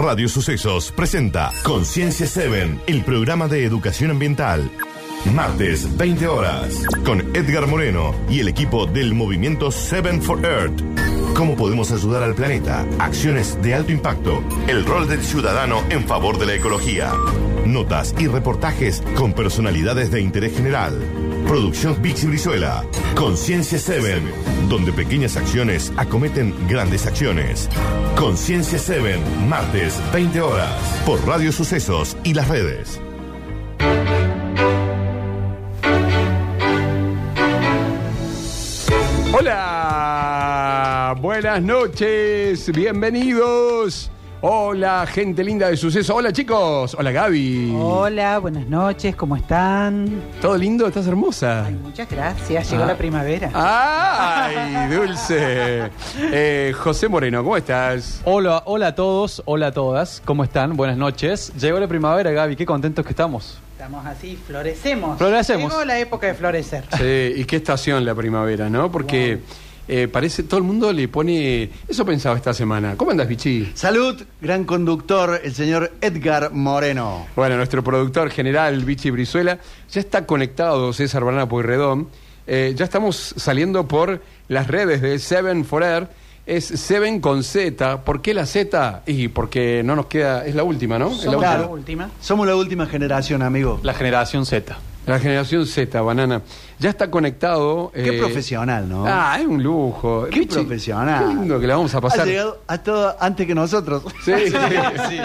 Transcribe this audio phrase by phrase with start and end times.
[0.00, 4.70] Radio Sucesos presenta Conciencia 7, el programa de educación ambiental.
[5.34, 10.80] Martes, 20 horas, con Edgar Moreno y el equipo del movimiento 7 for Earth.
[11.34, 12.86] ¿Cómo podemos ayudar al planeta?
[13.00, 14.44] Acciones de alto impacto.
[14.68, 17.12] El rol del ciudadano en favor de la ecología.
[17.66, 20.94] Notas y reportajes con personalidades de interés general.
[21.48, 22.84] Producción Vix Brizuela.
[23.16, 24.20] Conciencia 7,
[24.68, 27.70] donde pequeñas acciones acometen grandes acciones.
[28.18, 29.18] Conciencia 7,
[29.48, 33.00] martes, 20 horas, por Radio Sucesos y las redes.
[39.32, 44.10] Hola, buenas noches, bienvenidos.
[44.40, 46.14] Hola, gente linda de suceso.
[46.14, 46.94] Hola, chicos.
[46.96, 47.74] Hola, Gaby.
[47.76, 50.22] Hola, buenas noches, ¿cómo están?
[50.40, 50.86] ¿Todo lindo?
[50.86, 51.66] ¿Estás hermosa?
[51.66, 52.86] Ay, muchas gracias, llegó Ah.
[52.86, 53.50] la primavera.
[53.52, 55.90] ¡Ay, dulce!
[56.30, 58.20] Eh, José Moreno, ¿cómo estás?
[58.24, 60.76] Hola, hola a todos, hola a todas, ¿cómo están?
[60.76, 61.52] Buenas noches.
[61.58, 63.58] Llegó la primavera, Gaby, qué contentos que estamos.
[63.72, 65.18] Estamos así, florecemos.
[65.18, 65.72] Florecemos.
[65.72, 66.84] Llegó la época de florecer.
[66.96, 68.90] Sí, ¿y qué estación la primavera, no?
[68.92, 69.40] Porque
[69.88, 71.70] eh, parece, todo el mundo le pone...
[71.88, 72.94] Eso pensaba esta semana.
[72.96, 73.72] ¿Cómo andas, Bichi?
[73.74, 77.26] Salud, gran conductor, el señor Edgar Moreno.
[77.34, 79.58] Bueno, nuestro productor general, Vichy Brizuela,
[79.90, 82.08] ya está conectado César Banana Pueyrredón.
[82.46, 86.08] Eh, ya estamos saliendo por las redes de Seven for Air.
[86.46, 88.04] Es Seven con Z.
[88.04, 89.02] ¿Por qué la Z?
[89.06, 90.46] Y porque no nos queda...
[90.46, 91.08] Es la última, ¿no?
[91.10, 91.58] Es la Somos última.
[91.58, 92.10] la última.
[92.20, 93.80] Somos la última generación, amigo.
[93.82, 94.78] La generación Z.
[95.08, 96.42] La generación Z, Banana.
[96.78, 97.90] Ya está conectado...
[97.94, 99.06] Qué eh, profesional, ¿no?
[99.06, 100.26] Ah, es un lujo.
[100.30, 101.24] Qué profesional.
[101.28, 102.20] Qué lindo que la vamos a pasar.
[102.20, 104.04] Ha llegado a todo antes que nosotros.
[104.24, 105.18] Sí, sí.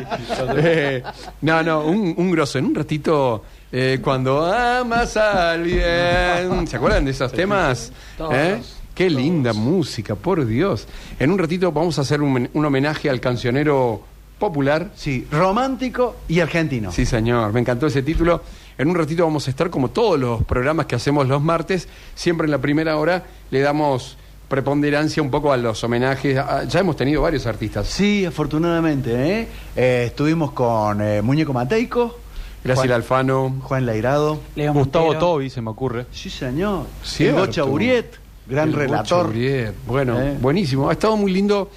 [0.55, 1.03] Eh,
[1.41, 2.57] no, no, un, un grosso.
[2.59, 6.65] En un ratito, eh, cuando amas a alguien.
[6.67, 7.91] ¿Se acuerdan de esos temas?
[8.17, 8.61] Todos, ¿Eh?
[8.95, 10.87] Qué linda música, por Dios.
[11.19, 14.01] En un ratito vamos a hacer un, un homenaje al cancionero
[14.39, 14.91] popular.
[14.95, 16.91] Sí, romántico y argentino.
[16.91, 18.41] Sí, señor, me encantó ese título.
[18.77, 22.45] En un ratito vamos a estar como todos los programas que hacemos los martes, siempre
[22.45, 26.37] en la primera hora le damos preponderancia un poco a los homenajes.
[26.37, 27.87] Ah, Ya hemos tenido varios artistas.
[27.87, 29.11] Sí, afortunadamente,
[29.41, 29.47] ¿eh?
[29.75, 32.19] Eh, estuvimos con eh, Muñeco Mateico,
[32.63, 33.55] Graciela Juan, Alfano.
[33.61, 34.39] Juan Leirado.
[34.55, 35.19] Leo Gustavo Montero.
[35.25, 36.05] Tobi, se me ocurre.
[36.11, 36.85] Sí, señor.
[37.03, 37.39] Cierto.
[37.41, 38.15] El Bocha Uriet,
[38.47, 39.27] gran El relator.
[39.27, 39.73] Uriet.
[39.85, 40.37] Bueno, Eh.
[40.39, 40.89] buenísimo.
[40.89, 41.69] Ha estado muy lindo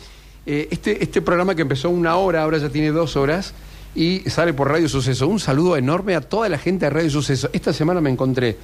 [0.44, 3.52] eh, este, este programa que empezó una hora, ahora ya tiene dos horas
[3.96, 5.26] y sale por Radio Suceso.
[5.26, 7.48] Un saludo enorme a toda la gente de Radio Suceso.
[7.52, 8.56] Esta semana me encontré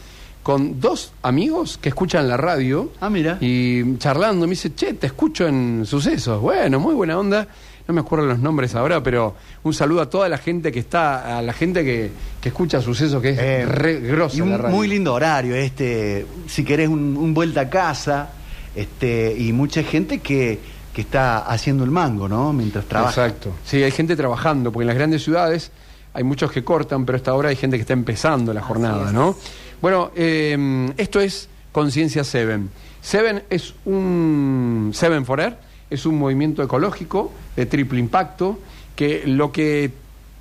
[0.43, 3.39] con dos amigos que escuchan la radio Ah, mira.
[3.41, 6.41] y charlando me dice, che, te escucho en Sucesos.
[6.41, 7.47] Bueno, muy buena onda.
[7.89, 9.35] No me acuerdo los nombres ahora, pero
[9.65, 12.11] un saludo a toda la gente que está, a la gente que,
[12.41, 14.01] que escucha Sucesos, que es Eh, re
[14.35, 14.77] y un la radio.
[14.77, 18.31] muy lindo horario, este, si querés un, un vuelta a casa,
[18.77, 20.61] este, y mucha gente que,
[20.93, 22.53] que está haciendo el mango, ¿no?
[22.53, 23.27] Mientras trabaja.
[23.27, 23.53] Exacto.
[23.65, 25.71] Sí, hay gente trabajando, porque en las grandes ciudades
[26.15, 29.35] hay muchos que cortan, pero hasta ahora hay gente que está empezando la jornada, ¿no?
[29.81, 32.71] Bueno, eh, esto es Conciencia Seven.
[33.01, 35.57] Seven es un Seven for Air,
[35.91, 38.59] es un movimiento ecológico de triple impacto
[38.95, 39.91] que lo que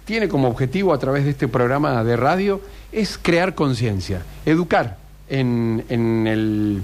[0.06, 4.98] tiene como objetivo a través de este programa de radio es crear conciencia, educar
[5.30, 6.84] en, en el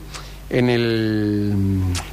[0.50, 1.53] en el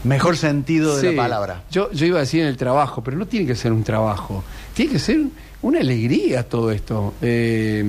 [0.05, 1.15] Mejor sentido de Sí.
[1.17, 1.63] la palabra.
[1.71, 4.43] Yo, yo iba a decir en el trabajo, pero no tiene que ser un trabajo.
[4.75, 5.21] Tiene que ser
[5.63, 7.15] una alegría todo esto.
[7.23, 7.85] Eh,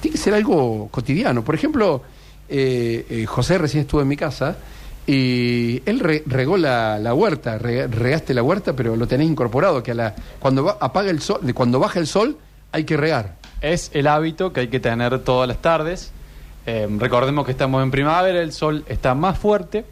[0.00, 1.42] tiene que ser algo cotidiano.
[1.44, 2.02] Por ejemplo,
[2.48, 4.56] eh, eh, José recién estuvo en mi casa
[5.06, 9.82] y él re- regó la, la huerta, re- regaste la huerta, pero lo tenés incorporado,
[9.82, 12.36] que a la, cuando va- apaga el sol, cuando baja el sol,
[12.72, 13.36] hay que regar.
[13.60, 16.12] Es el hábito que hay que tener todas las tardes.
[16.66, 19.84] Eh, recordemos que estamos en primavera, el sol está más fuerte,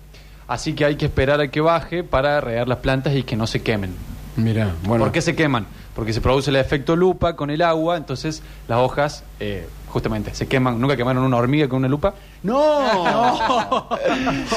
[0.48, 3.46] así que hay que esperar a que baje para regar las plantas y que no
[3.46, 3.94] se quemen.
[4.36, 5.04] Mira, bueno.
[5.04, 5.66] ¿Por qué se queman?
[5.94, 10.48] Porque se produce el efecto lupa con el agua, entonces las hojas eh, justamente se
[10.48, 10.80] queman.
[10.80, 12.14] ¿Nunca quemaron una hormiga con una lupa?
[12.42, 13.88] ¡No!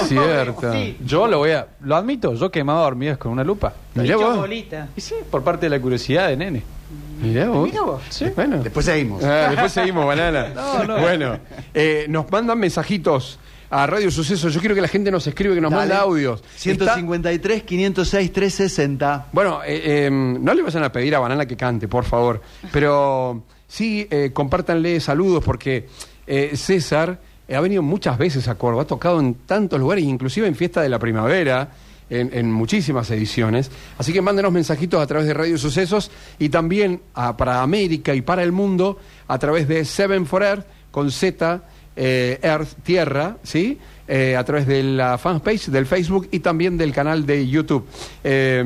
[0.07, 0.73] Cierto.
[0.73, 0.97] Sí.
[1.05, 3.73] Yo lo voy a, lo admito, yo quemaba hormigas con una lupa.
[3.93, 4.49] Mirá vos.
[4.95, 6.76] Y sí, por parte de la curiosidad de nene.
[7.21, 7.67] Mirá vos.
[7.69, 8.01] Mirá vos.
[8.09, 8.61] Sí, bueno.
[8.63, 9.23] Después seguimos.
[9.23, 10.47] Ah, después seguimos, banana.
[11.01, 11.39] Bueno,
[11.73, 14.49] eh, nos mandan mensajitos a Radio Suceso.
[14.49, 15.81] Yo quiero que la gente nos escribe, que nos Dale.
[15.89, 16.41] manda audios.
[16.41, 19.27] Está- 153, 506, 360.
[19.33, 22.41] Bueno, eh, eh, no le vayan a pedir a Banana que cante, por favor.
[22.71, 25.87] Pero sí, eh, compártanle saludos porque
[26.25, 30.47] eh, César eh, ha venido muchas veces a Córdoba, ha tocado en tantos lugares, inclusive
[30.47, 31.69] en Fiesta de la Primavera.
[32.09, 33.69] En, en muchísimas ediciones.
[33.97, 36.09] Así que mándenos mensajitos a través de Radio Sucesos
[36.39, 40.65] y también a- para América y para el mundo a través de Seven for Earth
[40.89, 41.61] con Z,
[41.97, 43.77] eh, Earth, Tierra, ¿sí?
[44.07, 47.85] Eh, a través de la fanpage del Facebook y también del canal de YouTube.
[48.23, 48.63] Eh,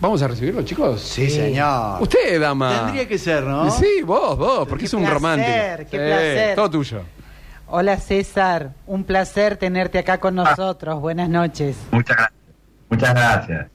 [0.00, 1.00] ¿Vamos a recibirlo, chicos?
[1.00, 2.00] Sí, señor.
[2.00, 2.82] Usted, dama.
[2.84, 3.68] Tendría que ser, ¿no?
[3.72, 5.90] Sí, vos, vos, porque Qué es un placer, romántico.
[5.90, 6.54] qué placer.
[6.54, 7.00] Todo tuyo.
[7.70, 11.00] Hola César, un placer tenerte acá con nosotros.
[11.00, 11.76] Buenas noches.
[11.90, 12.40] Muchas gracias.
[12.88, 13.66] Muchas gracias.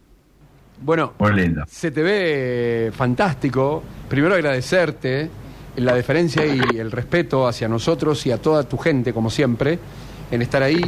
[0.82, 1.64] Bueno, Muy lindo.
[1.68, 3.84] se te ve fantástico.
[4.10, 5.30] Primero agradecerte
[5.76, 9.78] la deferencia y el respeto hacia nosotros y a toda tu gente, como siempre,
[10.32, 10.82] en estar ahí.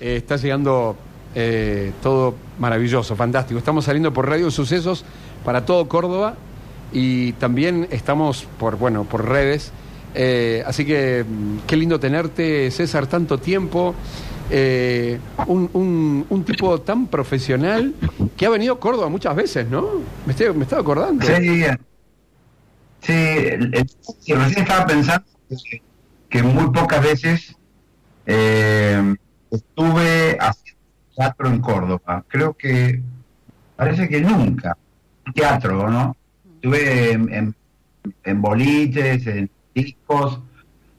[0.00, 0.96] Eh, está llegando
[1.36, 3.58] eh, todo maravilloso, fantástico.
[3.58, 5.04] Estamos saliendo por Radio Sucesos
[5.44, 6.34] para todo Córdoba
[6.92, 9.72] y también estamos por, bueno, por redes.
[10.20, 11.24] Eh, así que
[11.64, 13.94] qué lindo tenerte, César, tanto tiempo.
[14.50, 17.94] Eh, un, un- tipo tan profesional
[18.36, 20.00] que ha venido a Córdoba muchas veces, ¿no?
[20.26, 21.24] Me, estoy, me estaba acordando.
[21.24, 21.62] Sí,
[23.02, 23.88] sí, el- el-
[24.20, 25.82] sí, recién estaba pensando que,
[26.28, 27.54] que muy pocas veces
[28.26, 29.14] eh,
[29.50, 30.80] estuve haciendo
[31.16, 32.24] teatro en Córdoba.
[32.26, 33.00] Creo que
[33.76, 34.76] parece que nunca.
[35.34, 36.16] Teatro, ¿no?
[36.56, 37.54] Estuve en, en,
[38.24, 39.50] en boliches, en
[39.84, 40.40] discos.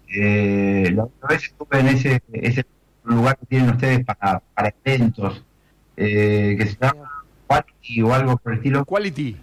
[0.08, 2.66] Eh, la otra vez estuve en ese, ese
[3.04, 5.44] lugar que tienen ustedes para, para eventos,
[5.96, 7.10] eh, que se llama
[7.48, 8.86] Quality o algo por el estilo.
[8.86, 9.38] Quality.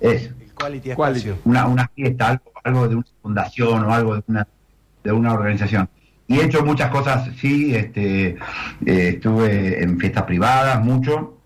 [0.00, 1.38] Es El quality, espacio.
[1.44, 4.46] una, una fiesta, algo, algo de una fundación o algo de una,
[5.02, 5.88] de una organización.
[6.28, 8.36] Y he hecho muchas cosas, sí, este,
[8.84, 11.37] eh, estuve en fiestas privadas, mucho,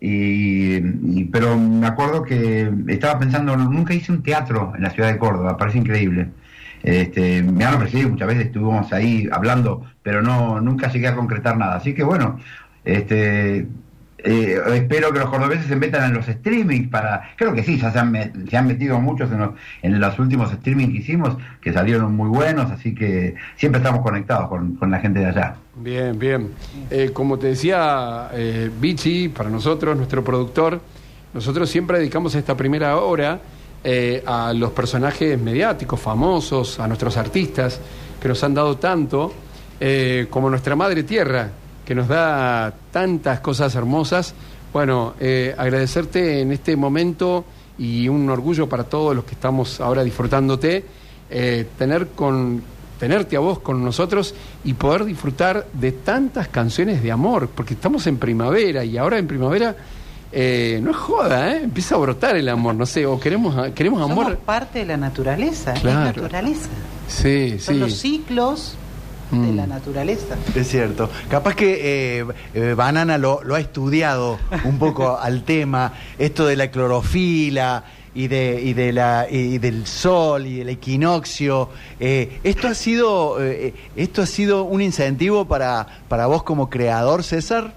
[0.00, 5.18] y, pero me acuerdo que estaba pensando, nunca hice un teatro en la ciudad de
[5.18, 6.28] Córdoba, parece increíble.
[6.82, 11.58] Este, me han ofrecido muchas veces, estuvimos ahí hablando, pero no nunca llegué a concretar
[11.58, 11.76] nada.
[11.76, 12.38] Así que bueno,
[12.84, 13.66] este,
[14.24, 17.90] eh, espero que los cordobeses se metan en los streamings para, creo que sí, ya
[17.90, 19.50] se han, se han metido muchos en los,
[19.82, 24.48] en los últimos streamings que hicimos, que salieron muy buenos, así que siempre estamos conectados
[24.48, 25.56] con, con la gente de allá.
[25.82, 26.50] Bien, bien.
[26.90, 30.78] Eh, como te decía eh, Vichy, para nosotros, nuestro productor,
[31.32, 33.40] nosotros siempre dedicamos esta primera hora
[33.82, 37.80] eh, a los personajes mediáticos, famosos, a nuestros artistas
[38.20, 39.32] que nos han dado tanto,
[39.80, 41.50] eh, como nuestra madre tierra,
[41.86, 44.34] que nos da tantas cosas hermosas.
[44.74, 47.46] Bueno, eh, agradecerte en este momento
[47.78, 50.84] y un orgullo para todos los que estamos ahora disfrutándote,
[51.30, 52.62] eh, tener con
[53.00, 58.06] tenerte a vos con nosotros y poder disfrutar de tantas canciones de amor, porque estamos
[58.06, 59.74] en primavera y ahora en primavera
[60.32, 61.62] eh, no es joda, ¿eh?
[61.64, 64.36] empieza a brotar el amor, no sé, o queremos, queremos Somos amor.
[64.38, 66.10] parte de la naturaleza, Claro.
[66.10, 66.68] es naturaleza.
[67.08, 68.18] Sí, Son los sí.
[68.18, 68.74] ciclos
[69.32, 69.56] de Mm.
[69.56, 70.36] la naturaleza.
[70.54, 71.08] Es cierto.
[71.28, 72.24] Capaz que eh,
[72.54, 77.82] eh, Banana lo, lo ha estudiado un poco al tema, esto de la clorofila
[78.14, 81.68] y de, y de la y del sol y del equinoccio.
[82.00, 87.22] Eh, esto ha sido eh, esto ha sido un incentivo para para vos como creador,
[87.22, 87.72] César.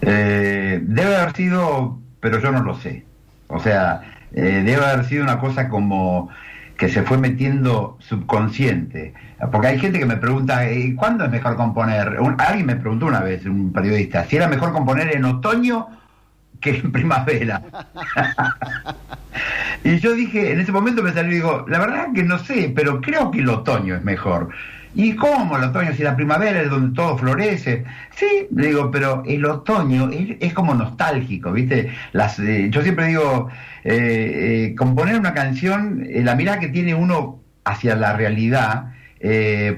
[0.00, 3.04] Eh, debe haber sido, pero yo no lo sé.
[3.48, 6.28] O sea, eh, debe haber sido una cosa como
[6.76, 9.12] que se fue metiendo subconsciente.
[9.50, 12.20] Porque hay gente que me pregunta, eh, ¿cuándo es mejor componer?
[12.20, 15.88] Un- alguien me preguntó una vez, un periodista, si era mejor componer en otoño
[16.60, 17.62] que en primavera.
[19.84, 22.72] y yo dije, en ese momento me salió y digo, la verdad que no sé,
[22.74, 24.50] pero creo que el otoño es mejor.
[24.94, 25.92] ¿Y cómo el otoño?
[25.94, 27.84] Si la primavera es donde todo florece.
[28.16, 31.92] Sí, le digo, pero el otoño es, es como nostálgico, ¿viste?
[32.12, 33.48] Las, eh, yo siempre digo,
[33.84, 38.92] eh, eh, componer una canción, eh, la mirada que tiene uno hacia la realidad,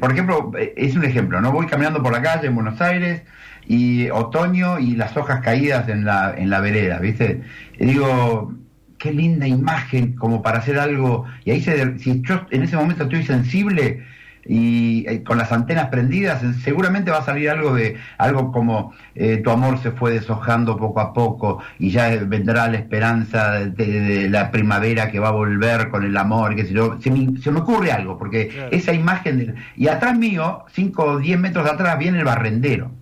[0.00, 1.52] por ejemplo, es un ejemplo, ¿no?
[1.52, 3.22] Voy caminando por la calle en Buenos Aires
[3.70, 7.40] y otoño y las hojas caídas en la, en la vereda, ¿viste?
[7.78, 8.52] Y digo,
[8.98, 11.24] qué linda imagen como para hacer algo.
[11.44, 14.04] Y ahí, se, si yo en ese momento estoy sensible
[14.44, 19.36] y eh, con las antenas prendidas, seguramente va a salir algo de algo como eh,
[19.36, 24.28] tu amor se fue deshojando poco a poco y ya vendrá la esperanza de, de
[24.28, 26.98] la primavera que va a volver con el amor, sé yo.
[27.00, 31.18] Se me, se me ocurre algo, porque esa imagen de, y atrás mío, 5 o
[31.18, 32.98] 10 metros atrás, viene el barrendero.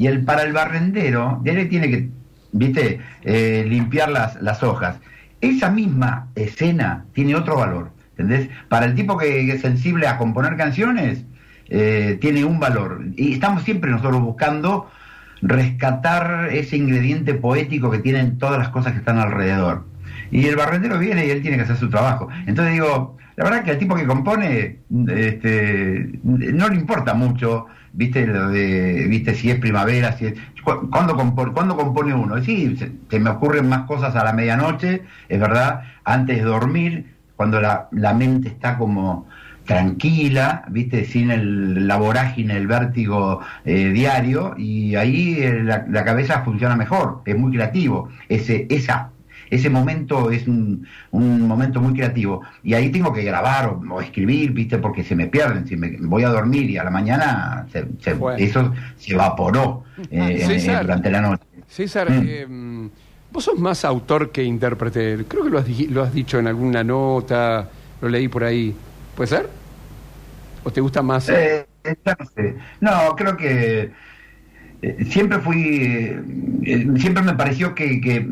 [0.00, 2.08] Y el para el barrendero, de él tiene que,
[2.52, 4.96] viste, eh, limpiar las, las hojas.
[5.42, 8.48] Esa misma escena tiene otro valor, ¿entendés?
[8.70, 11.26] Para el tipo que, que es sensible a componer canciones,
[11.68, 13.02] eh, tiene un valor.
[13.14, 14.90] Y estamos siempre nosotros buscando
[15.42, 19.84] rescatar ese ingrediente poético que tienen todas las cosas que están alrededor.
[20.30, 22.26] Y el barrendero viene y él tiene que hacer su trabajo.
[22.46, 24.78] Entonces digo, la verdad que al tipo que compone,
[25.08, 30.88] este, no le importa mucho, viste, lo de, viste, si es primavera, si es, cu-
[30.90, 32.42] ¿cuándo, compone, ¿cuándo compone uno?
[32.42, 37.06] Sí, se, se me ocurren más cosas a la medianoche, es verdad, antes de dormir,
[37.36, 39.26] cuando la, la mente está como
[39.64, 46.04] tranquila, viste, sin el, la vorágine, el vértigo eh, diario, y ahí eh, la, la
[46.04, 48.08] cabeza funciona mejor, es muy creativo.
[48.28, 49.10] Ese, esa
[49.50, 52.42] ese momento es un, un momento muy creativo.
[52.62, 54.78] Y ahí tengo que grabar o, o escribir, ¿viste?
[54.78, 55.66] Porque se me pierden.
[55.66, 58.38] Si me voy a dormir y a la mañana se- se- Bueno.
[58.38, 61.42] eso se evaporó eh, en- durante la noche.
[61.68, 62.22] César, Mm.
[62.26, 62.88] eh,
[63.32, 65.24] vos sos más autor que intérprete.
[65.28, 67.68] Creo que lo has, lo has dicho en alguna nota,
[68.00, 68.74] lo leí por ahí.
[69.14, 69.48] ¿Puede ser?
[70.64, 71.28] ¿O te gusta más?
[71.28, 72.56] Eh, no sé.
[72.80, 73.90] No, creo que
[74.82, 76.22] eh, siempre fui, eh,
[76.64, 78.26] eh, siempre me pareció que, que,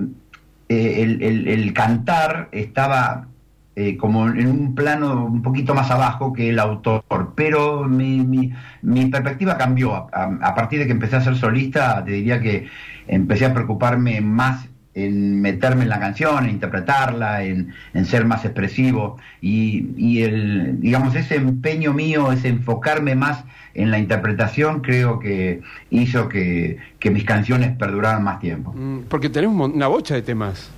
[0.69, 3.29] eh, el, el- cantar estaba
[3.77, 7.05] eh, como en un plano un poquito más abajo que el autor,
[7.37, 9.95] pero mi, mi, mi perspectiva cambió.
[9.95, 12.69] A- a partir de que empecé a ser solista, te diría que
[13.07, 14.69] empecé a preocuparme más
[15.05, 20.81] en meterme en la canción, en interpretarla, en, en ser más expresivo y, y el,
[20.81, 27.11] digamos, ese empeño mío, ese enfocarme más en la interpretación, creo que hizo que, que
[27.11, 28.73] mis canciones perduraran más tiempo.
[28.73, 30.71] Mm, Porque mon- una bocha de temas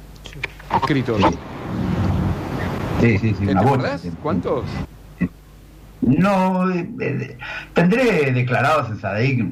[0.76, 1.20] escritos.
[3.00, 3.46] Sí, sí, sí.
[4.22, 4.64] ¿Cuántos?
[6.02, 7.36] No, eh, eh,
[7.74, 9.44] tendré declarados en Sadaic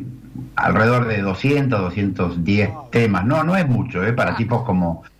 [0.57, 3.25] alrededor de 200, 210 temas.
[3.25, 4.13] No, no es mucho, ¿eh?
[4.13, 5.03] Para tipos como...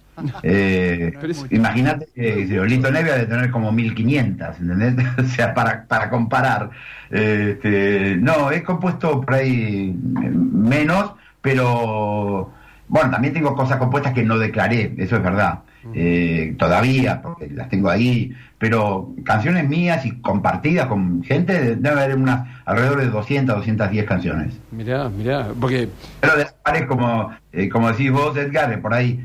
[0.43, 1.13] Eh,
[1.51, 5.07] Imagínate que Lito Nevia de tener como 1500, ¿entendés?
[5.19, 6.71] o sea, para, para comparar.
[7.11, 12.53] Eh, este, no, he compuesto por ahí eh, menos, pero
[12.89, 15.61] bueno, también tengo cosas compuestas que no declaré, eso es verdad.
[15.95, 22.17] Eh, todavía, porque las tengo ahí, pero canciones mías y compartidas con gente, debe haber
[22.17, 24.55] unas alrededor de 200, 210 canciones.
[24.73, 25.49] Mirá, mirá.
[25.59, 25.89] Porque
[26.21, 29.25] Pero de las pares, como, eh, como decís vos, Edgar, por ahí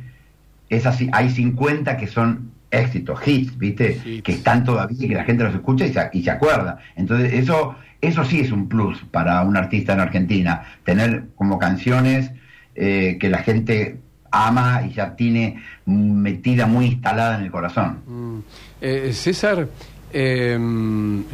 [0.70, 4.00] es así, hay 50 que son éxitos, hits, ¿viste?
[4.04, 4.24] Hits.
[4.24, 6.80] Que están todavía y que la gente los escucha y se, y se acuerda.
[6.96, 12.32] Entonces, eso, eso sí es un plus para un artista en Argentina, tener como canciones
[12.76, 14.00] eh, que la gente
[14.34, 18.00] ama y ya tiene metida muy instalada en el corazón.
[18.08, 18.40] Mm.
[18.82, 19.68] Eh, César,
[20.12, 20.60] eh,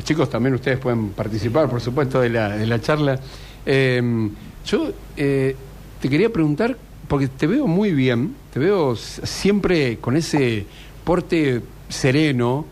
[0.03, 3.19] chicos, también ustedes pueden participar, por supuesto, de la, de la charla.
[3.65, 4.29] Eh,
[4.65, 5.55] yo eh,
[6.01, 6.77] te quería preguntar,
[7.07, 10.65] porque te veo muy bien, te veo siempre con ese
[11.03, 12.65] porte sereno,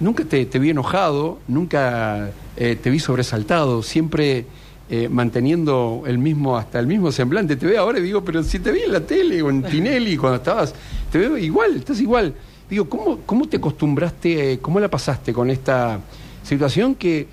[0.00, 4.44] nunca te, vi enojado, nunca te vi sobresaltado, siempre
[4.90, 7.56] eh, manteniendo el mismo, hasta el mismo semblante.
[7.56, 10.18] Te veo ahora y digo, pero si te vi en la tele o en Tinelli
[10.18, 10.74] cuando estabas,
[11.10, 12.34] te veo igual, estás igual.
[12.68, 16.00] Digo, ¿cómo, cómo te acostumbraste, eh, cómo la pasaste con esta
[16.42, 17.26] situación que,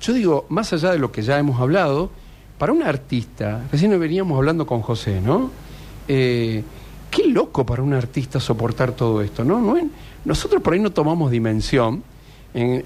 [0.00, 2.10] yo digo, más allá de lo que ya hemos hablado,
[2.56, 5.50] para un artista, recién veníamos hablando con José, ¿no?
[6.08, 6.62] Eh,
[7.10, 9.60] qué loco para un artista soportar todo esto, ¿no?
[9.60, 9.76] no
[10.24, 12.02] nosotros por ahí no tomamos dimensión.
[12.54, 12.82] En,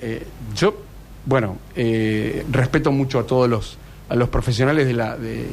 [0.57, 0.75] yo,
[1.25, 1.57] bueno,
[2.51, 5.47] respeto mucho a todos los, a los profesionales de la, de,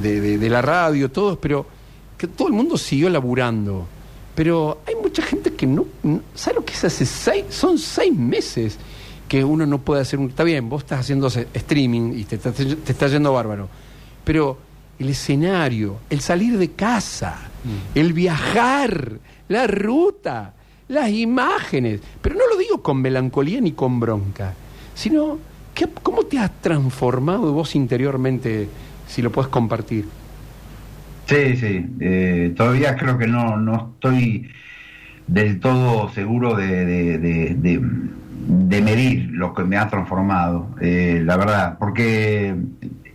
[0.00, 1.66] de- la radio, todos, pero
[2.16, 3.86] que todo el mundo siguió laburando.
[4.34, 7.44] Pero hay mucha gente que no, no- ¿sabe lo que es hace seis?
[7.50, 8.78] Son seis meses
[9.28, 10.28] que uno no puede hacer un...
[10.28, 13.68] Está bien, vos estás haciendo streaming y te te está yendo bárbaro,
[14.24, 14.56] pero
[14.98, 17.36] el escenario, el salir de casa,
[17.94, 20.54] el viajar, la ruta,
[20.88, 24.54] las imágenes, pero no lo digo con melancolía ni con bronca,
[24.94, 25.38] sino
[25.78, 28.68] ¿qué- ¿cómo te has transformado vos interiormente,
[29.06, 30.06] si lo puedes compartir?
[31.26, 31.86] Sí, sí.
[32.00, 34.48] eh, todavía creo que no, no estoy
[35.26, 42.54] del todo seguro de- de medir lo que me ha transformado, eh, la verdad, porque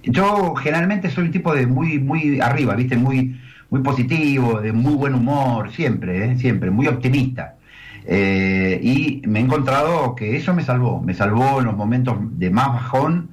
[0.04, 3.40] yo generalmente soy un tipo de muy, muy arriba, viste, muy,
[3.70, 7.53] muy positivo, de muy buen humor, siempre, eh, siempre, muy optimista.
[8.06, 12.50] Eh, y me he encontrado que eso me salvó, me salvó en los momentos de
[12.50, 13.32] más bajón.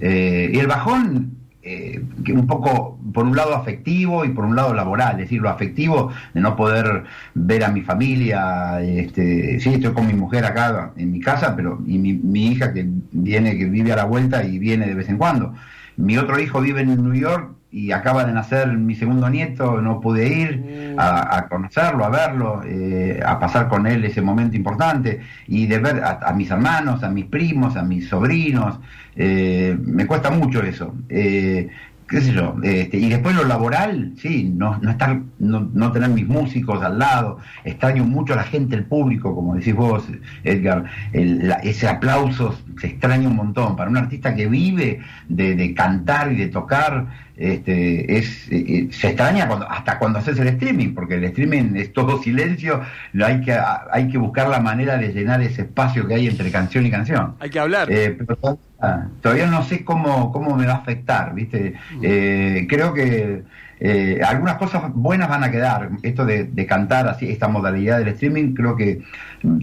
[0.00, 4.56] eh, y el bajón, eh, que un poco por un lado afectivo y por un
[4.56, 9.74] lado laboral, es decir, lo afectivo de no poder ver a mi familia, este, sí,
[9.74, 13.56] estoy con mi mujer acá en mi casa, pero y mi, mi hija que viene,
[13.58, 15.54] que vive a la vuelta y viene de vez en cuando.
[15.96, 20.00] Mi otro hijo vive en New York y acaba de nacer mi segundo nieto, no
[20.00, 25.66] pude ir a, conocerlo, a verlo, eh, a pasar con él ese momento importante y
[25.66, 28.80] de ver a, a mis hermanos, a mis primos, a mis sobrinos.
[29.16, 30.94] eh, me cuesta mucho eso.
[31.10, 31.68] Eh,
[32.08, 36.08] qué sé yo, este, y después lo laboral, sí, no, no estar, no, no tener
[36.08, 40.08] mis músicos al lado, extraño mucho a la gente, el público, como decís vos,
[40.42, 43.76] Edgar, el- la- ese aplauso se extraña un montón.
[43.76, 47.06] Para un artista que vive de, de cantar y de tocar,
[47.36, 51.76] este, es, eh, eh, se extraña cuando, hasta cuando haces el streaming, porque el streaming
[51.76, 52.80] es todo silencio,
[53.12, 53.56] lo hay que,
[53.92, 57.34] hay que buscar la manera de llenar ese espacio que hay entre canción y canción.
[57.38, 57.90] Hay que hablar.
[57.90, 61.74] Eh, pero todavía, todavía no sé cómo, cómo me va a afectar, ¿viste?
[62.02, 63.44] Eh, creo que
[63.80, 65.90] eh, algunas cosas buenas van a quedar.
[66.02, 69.02] Esto de, de cantar así, esta modalidad del streaming, creo que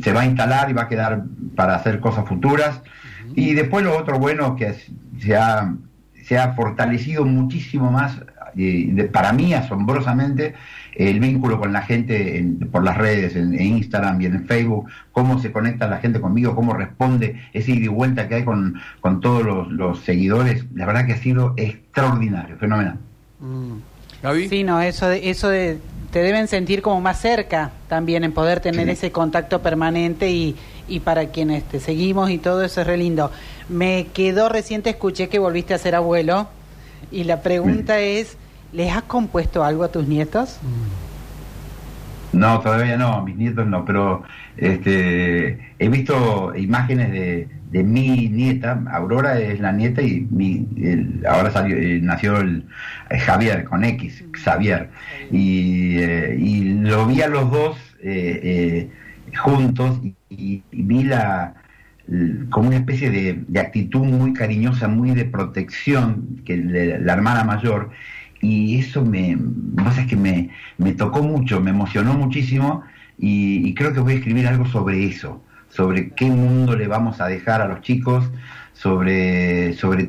[0.02, 1.24] se va a instalar y va a quedar
[1.56, 2.82] para hacer cosas futuras.
[3.36, 4.74] Y después lo otro bueno que
[5.20, 5.74] se ha,
[6.24, 8.18] se ha fortalecido muchísimo más,
[8.58, 10.54] eh, de- para mí asombrosamente,
[10.96, 14.88] el vínculo con la gente en- por las redes, en, en Instagram y en Facebook,
[15.12, 18.76] cómo se conecta la gente conmigo, cómo responde ese ida y vuelta que hay con,
[19.02, 20.66] con todos los, los seguidores.
[20.74, 22.98] La verdad que ha sido extraordinario, fenomenal.
[23.40, 23.74] Mm.
[24.24, 24.48] Gaby.
[24.50, 25.78] Sí, no, eso de, eso de,
[26.12, 28.92] te deben sentir como más cerca también en poder tener Sí.
[28.94, 30.56] ese contacto permanente y,
[30.88, 33.32] y para quienes te seguimos y todo eso es re lindo.
[33.70, 36.48] Me quedó reciente, escuché que volviste a ser abuelo
[37.12, 38.38] y la pregunta es,
[38.72, 40.58] ¿les has compuesto algo a tus nietos?
[42.34, 44.24] No, todavía no, mis nietos no, pero
[44.58, 51.24] este, he visto imágenes de, de mi nieta, Aurora es la nieta y mi, el-
[51.28, 52.66] ahora salió, eh, nació el,
[53.10, 54.90] eh, Javier con X, Xavier,
[55.32, 58.90] y, eh, y lo vi a los dos eh,
[59.38, 60.00] juntos
[60.30, 61.56] y, vi la
[62.52, 67.90] como una especie de, actitud muy cariñosa, muy de protección que la hermana mayor
[68.42, 69.38] y eso me,
[69.76, 72.84] pasa es que me, me tocó mucho, me emocionó muchísimo
[73.18, 77.28] y, creo que voy a escribir algo sobre eso, sobre qué mundo le vamos a
[77.28, 78.30] dejar a los chicos,
[78.74, 80.08] sobre, sobre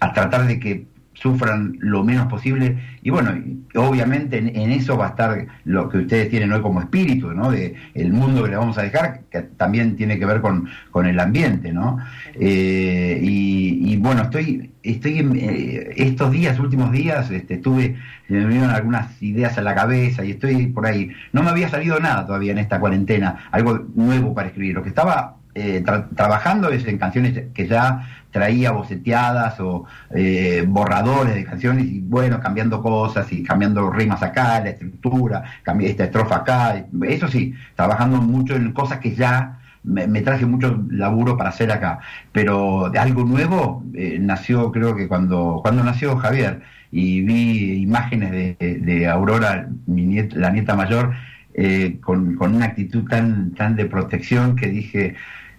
[0.00, 0.86] a tratar de que
[1.18, 3.30] sufran lo menos posible y bueno,
[3.74, 7.50] obviamente en, en eso va a estar lo que ustedes tienen hoy como espíritu, ¿no?
[7.50, 11.06] De el mundo que le vamos a dejar, que también tiene que ver con, con
[11.06, 11.98] el ambiente, ¿no?
[12.34, 17.96] Eh, y, bueno, estoy, estoy en, eh, estos días, últimos días, este, estuve,
[18.28, 21.10] me vinieron algunas ideas a la cabeza y estoy por ahí.
[21.32, 24.74] No me había salido nada todavía en esta cuarentena, algo nuevo para escribir.
[24.74, 30.62] Lo que estaba eh, tra- trabajando es en canciones que ya traía boceteadas o eh,
[30.68, 36.04] borradores de canciones y bueno, cambiando cosas y cambiando rimas acá, la estructura, cambié esta
[36.04, 41.48] estrofa acá, eso sí, trabajando mucho en cosas que ya me, traje mucho laburo para
[41.48, 47.22] hacer acá, pero de algo nuevo eh, nació creo que cuando, cuando nació Javier y
[47.22, 51.14] vi imágenes de, Aurora, mi niet- la nieta mayor,
[51.54, 55.14] eh, con, con una actitud tan, tan de protección que dije,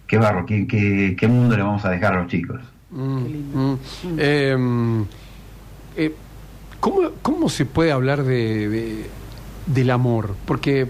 [0.06, 2.67] qué barro, qué, qué, qué mundo le vamos a dejar a los chicos.
[2.90, 3.18] Mm,
[3.54, 3.78] mm.
[4.18, 4.56] Eh,
[5.96, 6.14] eh,
[6.80, 9.06] ¿cómo, cómo se puede hablar de, de-
[9.66, 10.34] del amor?
[10.46, 10.86] Porque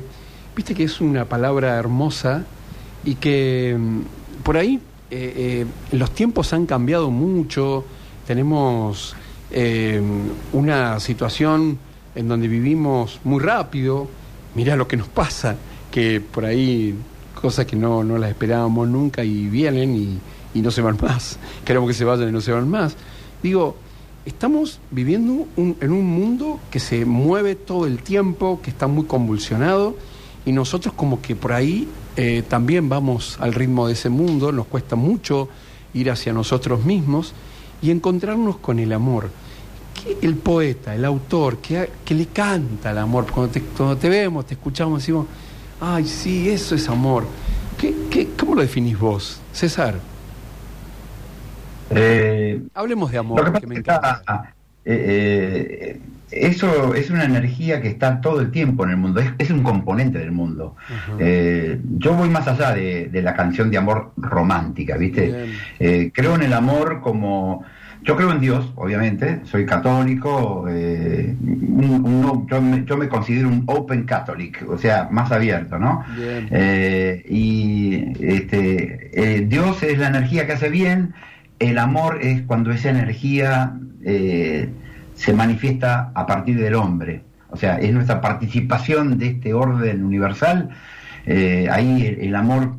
[0.55, 2.45] viste que es una palabra hermosa
[3.05, 4.81] y que mm, por ahí
[5.11, 7.85] eh, eh, los tiempos han cambiado mucho,
[8.27, 9.17] tenemos
[9.51, 10.01] eh,
[10.53, 11.79] una situación
[12.15, 14.09] en donde vivimos muy rápido,
[14.55, 15.57] mirá lo que nos pasa,
[15.91, 16.95] que por ahí
[17.41, 20.19] cosas que no, no las esperábamos nunca y vienen y,
[20.59, 22.97] y no se van más, queremos que se vayan y no se van más.
[23.43, 23.77] Digo,
[24.25, 29.97] estamos viviendo en un mundo que se mueve todo el tiempo, que está muy convulsionado
[30.45, 34.67] y nosotros como que por ahí eh, también vamos al ritmo de ese mundo, nos
[34.67, 35.49] cuesta mucho
[35.95, 37.33] ir hacia nosotros mismos
[37.81, 39.31] y encontrarnos con el amor.
[39.95, 43.27] ¿Qué el poeta, el autor, que, que le canta al amor?
[43.33, 45.27] Cuando te, cuando te vemos, te escuchamos, decimos,
[45.81, 47.25] ay, sí, eso es amor.
[47.79, 50.01] ¿Qué, qué, ¿Cómo lo definís vos, César?
[51.91, 54.23] Eh, Hablemos de Lo amor, que pasa que me está,
[54.85, 59.31] eh, eh, eso es una energía que está todo el tiempo en el mundo, es,
[59.39, 60.77] es un componente del mundo.
[61.19, 65.47] Eh, yo voy más allá de, de la canción de amor romántica, ¿viste?
[66.13, 67.65] Creo en el amor como...
[68.05, 73.49] Yo creo en Dios, obviamente, soy católico, eh, un- un- yo, me, yo me considero
[73.49, 76.05] un open catholic, o sea, más abierto, ¿no?
[76.51, 81.13] Eh, y este, eh, Dios es la energía que hace bien,
[81.59, 84.69] el amor es cuando esa energía eh,
[85.15, 87.23] se manifiesta a partir del hombre.
[87.51, 90.69] O sea, es nuestra participación de este orden universal.
[91.27, 92.77] Eh, ahí el, amor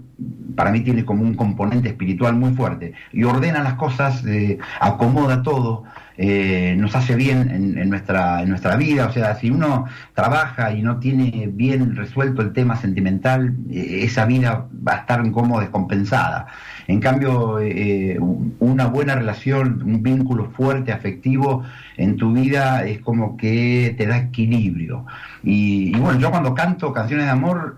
[0.56, 5.44] para mí tiene como un componente espiritual muy fuerte y ordena las cosas, eh, acomoda
[5.44, 5.84] todo,
[6.18, 9.08] nos hace bien en, en nuestra, en nuestra vida.
[9.08, 14.68] O sea, si uno trabaja y no tiene bien resuelto el tema sentimental, esa vida
[14.86, 16.48] va a estar como descompensada.
[16.90, 21.64] En cambio, eh, un- una buena relación, un vínculo fuerte, afectivo
[21.98, 25.06] en tu vida es como que te da equilibrio.
[25.44, 27.78] Y, y bueno, yo cuando canto canciones de amor,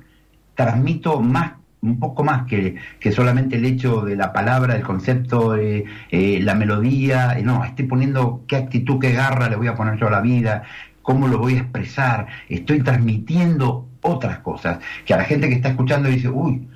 [0.56, 5.56] transmito más un poco más que, que solamente el hecho de la palabra, el concepto,
[5.56, 9.76] eh, eh, la melodía, eh, no, estoy poniendo qué actitud, qué garra le voy a
[9.76, 10.64] poner yo a la vida,
[11.02, 15.70] cómo lo voy a expresar, estoy transmitiendo otras cosas, que a la gente que está
[15.70, 16.68] escuchando dice, uy,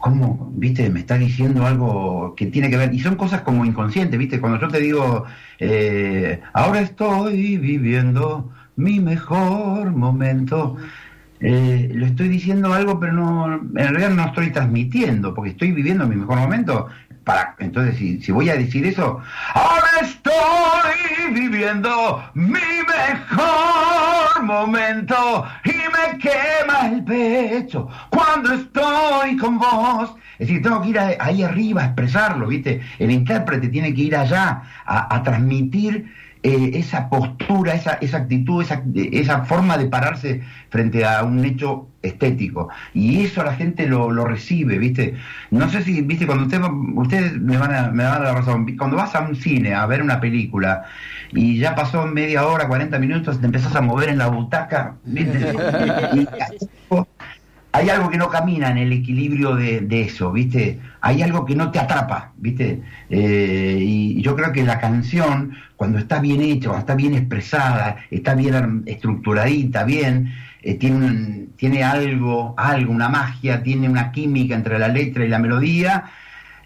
[0.00, 2.92] ¿cómo, viste, me está diciendo algo que tiene que ver?
[2.92, 5.24] Y son cosas como inconscientes, viste, cuando yo te digo,
[5.58, 10.76] eh, ahora estoy viviendo mi mejor momento,
[11.38, 16.06] eh, lo estoy diciendo algo, pero no, en realidad no estoy transmitiendo, porque estoy viviendo
[16.06, 16.88] mi mejor momento.
[17.58, 19.20] Entonces, si, voy a decir eso,
[19.54, 30.14] ahora estoy viviendo mi mejor momento y me quema el pecho cuando estoy con vos.
[30.38, 32.80] Es decir, tengo que ir ahí arriba a expresarlo, ¿viste?
[32.98, 36.10] El intérprete tiene que ir allá a transmitir
[36.42, 41.88] eh, esa postura, esa, esa actitud, esa, esa forma de pararse frente a un hecho
[42.02, 42.68] estético.
[42.94, 45.14] Y eso la gente lo, lo recibe, ¿viste?
[45.50, 46.26] No sé si, ¿viste?
[46.26, 46.60] Cuando usted,
[46.94, 49.74] ustedes me van, a, me van a dar la razón, cuando vas a un cine
[49.74, 50.84] a ver una película
[51.32, 55.52] y ya pasó media hora, 40 minutos, te empezás a mover en la butaca, ¿viste?
[56.12, 56.28] Y- y-
[57.72, 60.80] hay algo que no camina en el equilibrio de, eso, ¿viste?
[61.00, 62.82] Hay algo que no te atrapa, ¿viste?
[63.08, 67.96] Eh, y yo creo que la canción, cuando está bien hecha, cuando está bien expresada,
[68.10, 74.78] está bien estructuradita, bien, eh, tiene, tiene algo, algo, una magia, tiene una química entre
[74.78, 76.04] la letra y la melodía,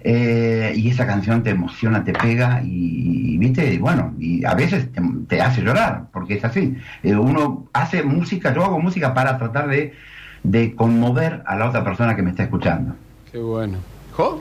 [0.00, 4.88] eh, y esa canción te emociona, te pega y, viste, y bueno, y a veces
[5.28, 6.76] te, hace llorar, porque es así.
[7.02, 9.94] Uno hace música, yo hago música para tratar de,
[10.44, 12.94] de conmover a la otra persona que me está escuchando.
[13.32, 13.78] Qué bueno.
[14.12, 14.38] ¿Jo?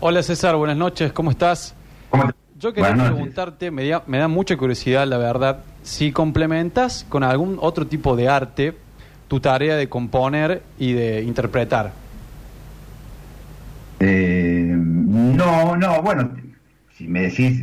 [0.00, 1.74] Hola César, buenas noches, ¿cómo estás?
[2.10, 6.12] ¿Cómo te- Yo quería Buenas preguntarte, me da, me da mucha curiosidad, la verdad, si
[6.12, 8.76] complementas con algún otro tipo de arte
[9.28, 11.92] tu tarea de componer y de interpretar.
[14.00, 16.30] Eh, no, no, bueno,
[16.96, 17.60] si me decís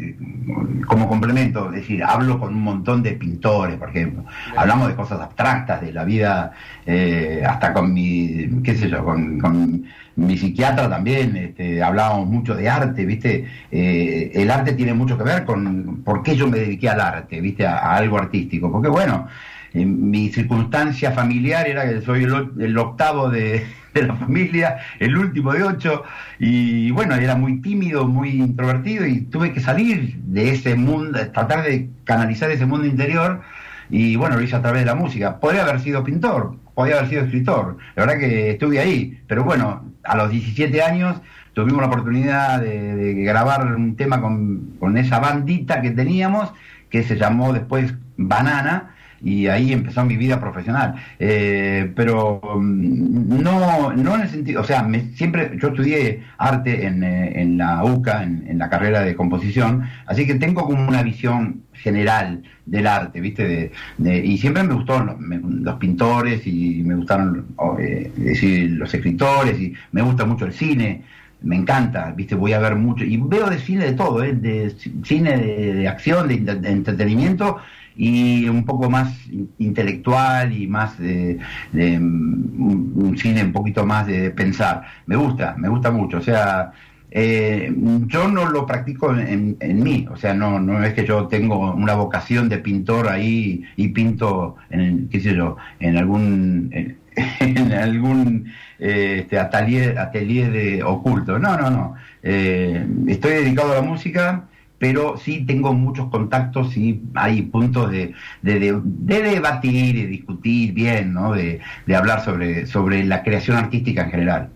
[0.88, 4.26] como complemento, es decir, hablo con un montón de pintores, por ejemplo,
[4.58, 6.52] hablamos de cosas abstractas de la vida,
[6.86, 9.86] eh, hasta con mi, qué sé yo, con, con
[10.18, 13.48] mi psiquiatra también, este, hablábamos mucho de arte, ¿viste?
[13.72, 17.40] Eh, el arte tiene mucho que ver con por qué yo me dediqué al arte,
[17.40, 17.66] ¿viste?
[17.66, 22.78] A, a algo artístico, porque bueno, en mi circunstancia familiar era que soy el, el
[22.78, 26.04] octavo de, de la familia, el último de ocho,
[26.40, 31.64] y bueno, era muy tímido, muy introvertido, y tuve que salir de ese mundo, tratar
[31.64, 33.42] de canalizar ese mundo interior,
[33.90, 35.40] y bueno, lo hice a través de la música.
[35.40, 39.84] Podría haber sido pintor, podría haber sido escritor, la verdad que estuve ahí, pero bueno,
[40.04, 41.22] a los 17 años
[41.54, 46.54] tuvimos la oportunidad de, de grabar un tema con, con esa bandita que teníamos,
[46.90, 50.96] que se llamó después Banana, y ahí empezó mi vida profesional.
[51.20, 56.86] Eh, pero mm, no, no en el sentido, o sea, me- siempre yo estudié arte
[56.86, 60.88] en, eh, en la UCA, en, en la carrera de composición, así que tengo como
[60.88, 63.48] una visión general del arte, ¿viste?
[63.48, 64.74] De, de- y siempre me
[65.18, 67.48] me- los pintores y me gustaron
[67.80, 71.04] eh, decir, los escritores y me gusta mucho el cine
[71.44, 74.34] me encanta, viste, voy a ver mucho, y veo de cine de todo, ¿eh?
[74.34, 77.58] de ci- cine de, de acción, de entretenimiento,
[77.96, 81.40] y un poco más in- intelectual y más de,
[81.72, 84.84] de, mm, un, cine un poquito más de pensar.
[85.06, 86.72] Me gusta, me gusta mucho, o sea,
[87.12, 87.74] eh,
[88.08, 91.74] yo no lo practico en, en mí, o sea, no, no es que yo tengo
[91.74, 96.70] una vocación de pintor ahí y pinto en, qué sé yo, en algún...
[96.72, 97.02] en-
[97.42, 98.46] en algún
[98.80, 101.38] eh, este, atelier, atelier de oculto.
[101.40, 101.96] No, no, no.
[102.24, 104.48] Eh, estoy dedicado a la música,
[104.82, 110.74] pero sí tengo muchos contactos y hay puntos de, de, de- de debatir y discutir
[110.74, 111.34] bien, ¿no?
[111.34, 114.50] De, de hablar sobre, sobre la creación artística en general.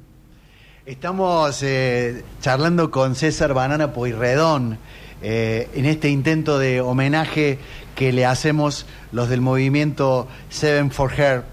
[0.87, 4.79] Estamos eh, charlando con César Banana Pueyrredón
[5.21, 7.59] eh, en este intento de homenaje
[7.95, 11.43] que le hacemos los del movimiento Seven for Her.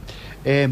[0.47, 0.69] Eh,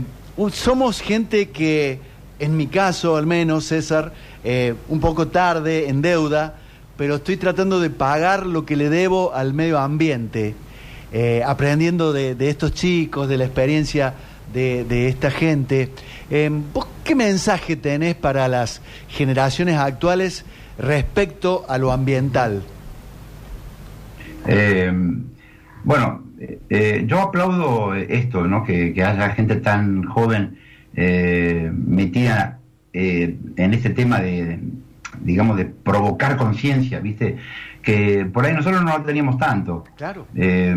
[0.52, 2.00] somos gente que,
[2.38, 6.56] en mi caso al menos, César, eh, un poco tarde, en deuda,
[7.00, 10.54] pero estoy tratando de pagar lo que le debo al medio ambiente,
[11.14, 14.12] eh, aprendiendo de, estos chicos, de la experiencia
[14.52, 15.88] de, esta gente.
[16.30, 20.44] Eh, ¿Vos qué mensaje tenés para las generaciones actuales
[20.76, 22.64] respecto a lo ambiental?
[24.46, 24.92] Eh,
[25.84, 26.22] bueno,
[26.68, 28.62] eh, yo aplaudo esto, ¿no?
[28.62, 30.58] Que, que haya gente tan joven
[30.94, 32.58] eh, metida
[32.92, 34.58] en este tema de,
[35.20, 37.36] digamos, de provocar conciencia, ¿viste?
[37.82, 39.84] Que por ahí nosotros no lo teníamos tanto.
[39.96, 40.26] Claro.
[40.34, 40.76] Eh,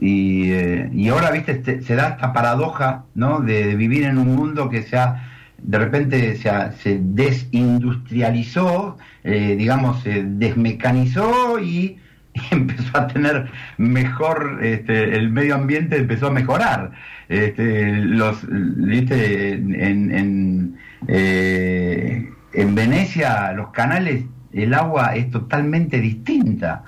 [0.00, 3.40] y, eh, y ahora, viste, este- se da esta paradoja, ¿no?
[3.40, 5.26] De, de vivir en un mundo que se ha
[5.62, 6.50] de repente se,
[6.82, 11.98] se desindustrializó, eh, digamos, se desmecanizó y
[12.50, 16.92] empezó a tener mejor, este, el medio ambiente empezó a mejorar.
[17.28, 19.52] Este, los, ¿viste?
[19.52, 19.74] En,
[20.12, 26.82] en, eh, en Venecia los canales el agua es totalmente distinta.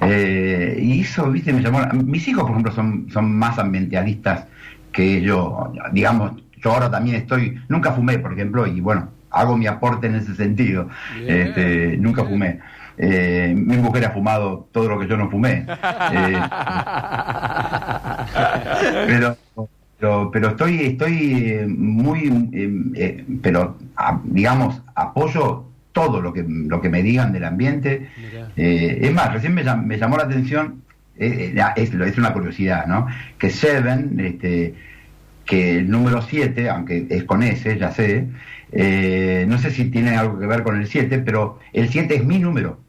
[0.00, 1.80] Eh, y eso, viste, me llamó.
[1.92, 4.46] Mis hijos, por ejemplo, son, son más ambientalistas
[4.92, 5.72] que yo.
[5.92, 7.60] Digamos, yo ahora también estoy.
[7.68, 10.88] Nunca fumé, por ejemplo, y bueno, hago mi aporte en ese sentido.
[11.26, 12.60] Este, nunca fumé.
[12.98, 15.66] Eh, mi mujer ha fumado todo lo que yo no fumé.
[18.84, 19.36] Eh, pero,
[20.02, 23.78] pero, pero estoy, estoy muy, eh, pero
[24.24, 28.08] digamos, apoyo todo lo que, lo que me digan del ambiente.
[28.56, 30.82] Eh, es más, recién me, me llamó la atención,
[31.16, 33.06] eh, eh, es, es, una curiosidad, ¿no?
[33.38, 34.74] Que Seven, este,
[35.44, 38.26] que el número 7, aunque es con S, ya sé,
[39.46, 42.40] no sé si tiene algo que ver con el 7, pero el 7 es mi
[42.40, 42.80] número.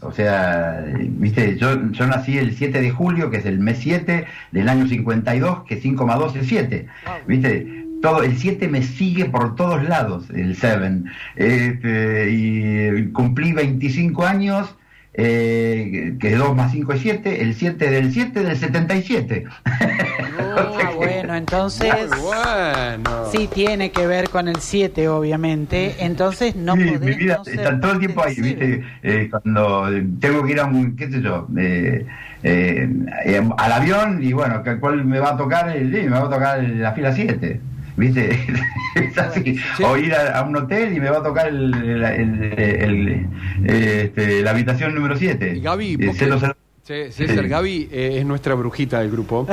[0.00, 4.26] O sea, viste, yo, yo nací el 7 de julio, que es el mes 7
[4.52, 6.86] del año 52, que 5 más 2 es 7.
[7.26, 11.02] Viste, todo el 7 me sigue por todos lados, el 7.
[11.34, 14.76] Este, y cumplí 25 años,
[15.14, 19.44] eh, que 2 más 5 es 7, el 7 del 7 del 77.
[21.38, 23.26] Entonces bueno.
[23.30, 25.94] sí tiene que ver con el 7, obviamente.
[26.00, 28.84] Entonces no sí, podés mi vida no está todo el tiempo ahí, ¿viste?
[29.02, 29.88] Eh, cuando
[30.20, 32.04] tengo que ir a un, qué sé yo, eh,
[32.42, 32.88] eh,
[33.24, 35.74] eh al avión y bueno, ¿cuál me va a tocar?
[35.74, 37.60] El, me va a tocar la fila 7.
[37.96, 38.30] ¿Viste?
[38.94, 39.58] es así.
[39.76, 39.82] Sí.
[39.82, 43.26] O ir a, a, un hotel y me va a tocar el, el, el,
[43.64, 45.58] este, la habitación número 7.
[45.60, 45.96] Gaby.
[46.88, 47.46] Sí, César.
[47.46, 49.46] Gaby eh, es nuestra brujita del grupo.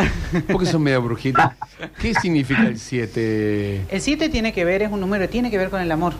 [0.50, 1.58] porque son media brujita.
[2.00, 3.88] ¿Qué significa el 7?
[3.90, 6.14] El 7 tiene que ver, es un número, tiene que ver con el amor.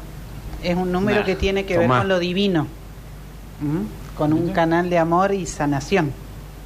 [0.62, 1.88] Es un número nah, que tiene que tomá.
[1.88, 2.68] ver con lo divino.
[3.62, 4.18] ¿Mm?
[4.18, 6.12] Con un canal de amor y sanación.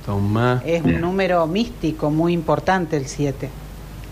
[0.04, 0.64] Tomá.
[0.66, 3.50] Es un número místico muy importante el 7.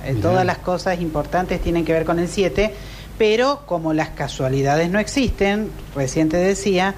[0.05, 2.75] Eh, todas las cosas importantes tienen que ver con el 7,
[3.17, 6.93] pero como las casualidades no existen, recién te decía,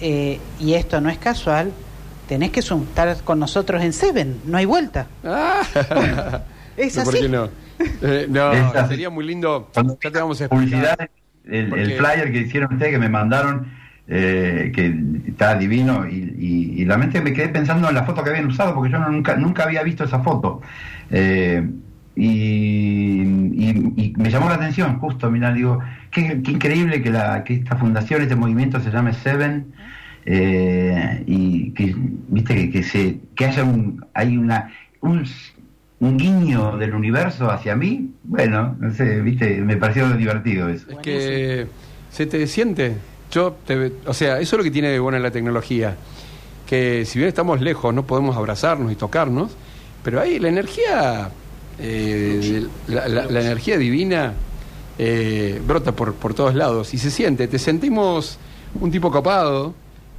[0.00, 1.72] eh, y esto no es casual,
[2.28, 5.06] tenés que estar con nosotros en Seven, no hay vuelta.
[5.24, 5.62] Ah.
[6.76, 7.10] ¿Es así?
[7.10, 7.48] ¿Por qué no?
[8.02, 8.52] Eh, no,
[8.88, 9.70] sería muy lindo.
[9.74, 11.10] Ya te vamos a explicar.
[11.44, 13.68] El, el, flyer que hicieron ustedes, que me mandaron,
[14.08, 14.94] eh, que
[15.28, 18.74] está divino, y, y, y, realmente me quedé pensando en la foto que habían usado,
[18.74, 20.60] porque yo no, nunca, nunca había visto esa foto.
[21.10, 21.64] Eh,
[22.16, 25.78] y, y, y, me llamó la atención, justo, mira, digo,
[26.10, 29.72] qué, qué, increíble que, la, que esta fundación, este movimiento se llame Seven,
[30.26, 35.24] eh, y que, viste, que, que, se, que haya un, hay una, un,
[36.00, 40.90] un, guiño del universo hacia mí, bueno, no sé, viste, me pareció divertido eso.
[40.90, 41.66] Es que
[42.10, 42.96] se te siente,
[43.30, 45.96] yo, te, o sea, eso es lo que tiene de bueno la tecnología,
[46.66, 49.56] que si bien estamos lejos, no podemos abrazarnos y tocarnos,
[50.02, 51.30] pero ahí la energía
[51.78, 54.32] eh, la, la, la, energía divina
[54.98, 57.48] eh, brota por, por todos lados y se siente.
[57.48, 58.38] Te sentimos
[58.80, 59.74] un tipo copado,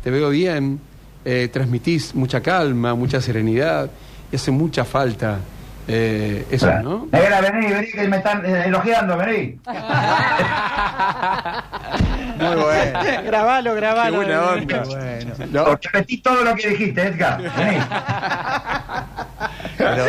[0.08, 0.80] te veo bien,
[1.26, 3.89] eh, transmitís mucha calma, mucha serenidad
[4.32, 5.39] y hace mucha falta.
[5.86, 6.72] Eh, eso.
[6.82, 7.10] ¿no?
[7.12, 9.60] Negra, vení, vení, que me están eh, elogiando, vení.
[12.39, 13.00] Muy bueno.
[13.26, 14.12] grabalo, grabalo.
[14.12, 14.84] Qué buena onda.
[14.86, 15.34] Bueno.
[15.52, 15.65] No.
[15.76, 17.41] Repetí todo lo que dijiste, Edgar.
[17.41, 17.80] Vení.
[19.78, 20.06] Pero,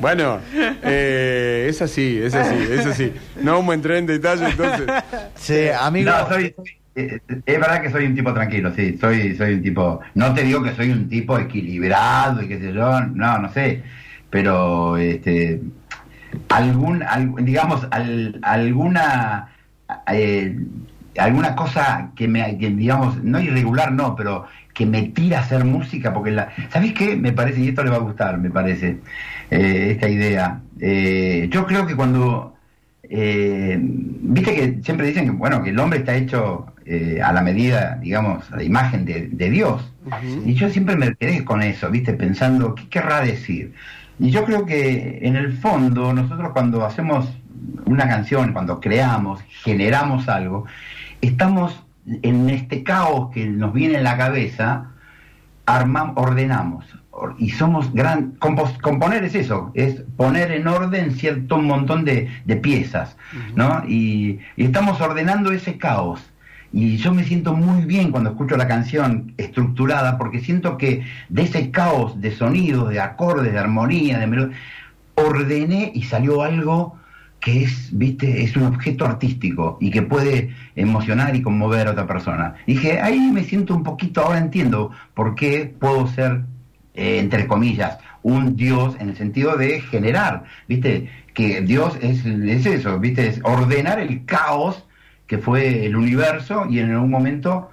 [0.00, 0.40] bueno,
[0.82, 3.12] eh, es así, es así, es así.
[3.36, 4.86] No a entrar en detalle entonces.
[5.36, 6.10] Sí, amigo.
[6.10, 6.54] No, soy,
[6.98, 10.62] es verdad que soy un tipo tranquilo, sí, soy, soy un tipo, no te digo
[10.62, 13.82] que soy un tipo equilibrado y qué sé yo, no, no sé,
[14.30, 15.60] pero este,
[16.48, 17.04] algún,
[17.40, 19.48] digamos, al, alguna,
[20.12, 20.56] eh,
[21.18, 25.64] alguna cosa que me, que, digamos, no irregular, no, pero que me tira a hacer
[25.64, 27.16] música, porque la, ¿sabés qué?
[27.16, 28.98] Me parece, y esto le va a gustar, me parece,
[29.50, 30.60] eh, esta idea.
[30.80, 32.54] Eh, yo creo que cuando,
[33.02, 37.42] eh, viste que siempre dicen que, bueno, que el hombre está hecho eh, a la
[37.42, 39.92] medida, digamos, a la imagen de, de Dios.
[40.06, 40.42] Uh -huh.
[40.46, 43.74] Y yo siempre me quedé con eso, viste, pensando, ¿qué querrá decir?
[44.18, 47.28] Y yo creo que en el fondo, nosotros cuando hacemos
[47.84, 50.64] una canción, cuando creamos, generamos algo,
[51.20, 51.84] estamos
[52.22, 54.90] en este caos que nos viene en la cabeza,
[55.66, 56.86] armamos, ordenamos.
[57.38, 58.32] Y somos gran.
[58.38, 63.36] Compos, componer es eso, es poner en orden cierto un montón de, de piezas, uh
[63.36, 63.54] -huh.
[63.56, 63.82] ¿no?
[63.88, 66.27] Y, y, estamos ordenando ese caos.
[66.72, 71.42] Y yo me siento muy bien cuando escucho la canción estructurada, porque siento que de
[71.42, 74.56] ese caos de sonidos, de acordes, de armonía, de melodía,
[75.14, 76.96] ordené y salió algo
[77.40, 82.06] que es, viste, es un objeto artístico y que puede emocionar y conmover a otra
[82.06, 82.54] persona.
[82.66, 86.42] Dije, ahí me siento un poquito, ahora entiendo por qué puedo ser,
[86.94, 92.66] eh, entre comillas, un Dios en el sentido de generar, viste, que Dios es, es
[92.66, 94.84] eso, viste, es ordenar el caos
[95.28, 97.70] que fue el universo y en algún momento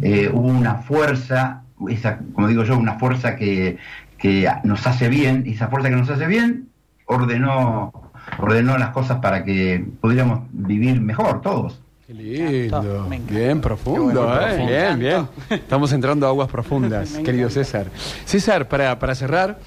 [0.00, 3.78] eh, hubo una fuerza, esa, como digo yo, una fuerza que,
[4.18, 6.68] que nos hace bien, y esa fuerza que nos hace bien
[7.06, 7.92] ordenó
[8.36, 11.80] ordenó las cosas para que pudiéramos vivir mejor todos.
[12.06, 15.28] Qué lindo, bien profundo, eh, bien, bien.
[15.50, 17.86] Estamos entrando a aguas profundas, querido César.
[18.24, 19.58] César, para, para cerrar,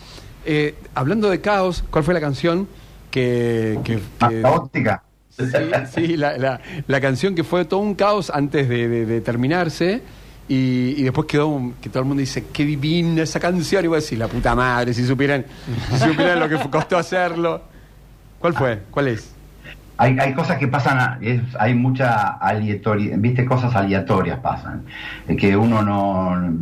[0.46, 2.68] eh, hablando de caos, ¿cuál fue la canción
[3.10, 3.80] que...
[3.84, 4.00] que,
[4.30, 5.04] que Caótica.
[5.94, 10.02] Sí, la, la, la canción que fue todo un caos antes de, terminarse
[10.48, 13.84] y, y después quedó un- que todo el mundo dice, qué divina esa canción.
[13.86, 15.46] Y voy a decir, la puta madre, si supieran,
[15.91, 17.62] si supieran lo que costó hacerlo.
[18.39, 18.80] ¿Cuál fue?
[18.91, 19.34] ¿Cuál es?
[19.98, 21.20] Hay, hay cosas que pasan,
[21.60, 24.84] hay mucha aleatoria, viste, cosas aleatorias pasan,
[25.28, 26.58] eh, que uno no...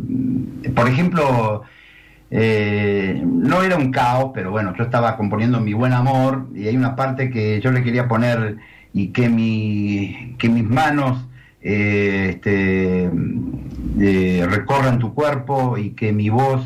[0.74, 1.62] Por ejemplo,
[2.30, 6.76] eh, no era un caos, pero bueno, yo estaba componiendo Mi Buen Amor y hay
[6.76, 8.56] una parte que yo le quería poner
[8.92, 11.26] y que, mi, que mis manos
[11.62, 13.10] eh, este,
[14.00, 16.62] eh, recorran tu cuerpo y que mi voz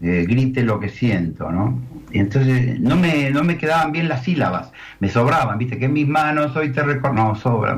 [0.00, 1.80] eh, grite lo que siento, ¿no?
[2.10, 5.78] Y entonces no me, no me quedaban bien las sílabas, me sobraban, ¿viste?
[5.78, 7.76] Que mis manos hoy te recuerdo, no, sobra.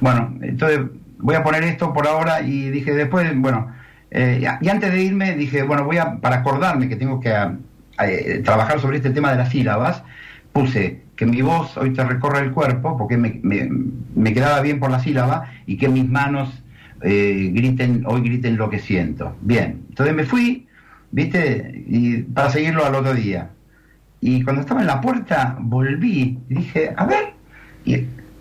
[0.00, 0.80] Bueno, entonces
[1.18, 3.72] voy a poner esto por ahora y dije después, bueno,
[4.16, 7.54] eh, y antes de irme dije, bueno, voy a, para acordarme que tengo que ah,
[8.02, 10.02] eh, trabajar sobre este tema de las sílabas,
[10.52, 14.90] puse que mi voz hoy te recorre el cuerpo, porque me, me- quedaba bien por
[14.90, 16.62] la sílaba, y que mis manos
[17.02, 19.36] eh, griten, hoy griten lo que siento.
[19.42, 20.66] Bien, entonces me fui,
[21.10, 21.84] ¿viste?
[21.86, 23.50] Y para seguirlo al otro día.
[24.20, 27.24] Y cuando estaba en la puerta, volví y dije, a ver.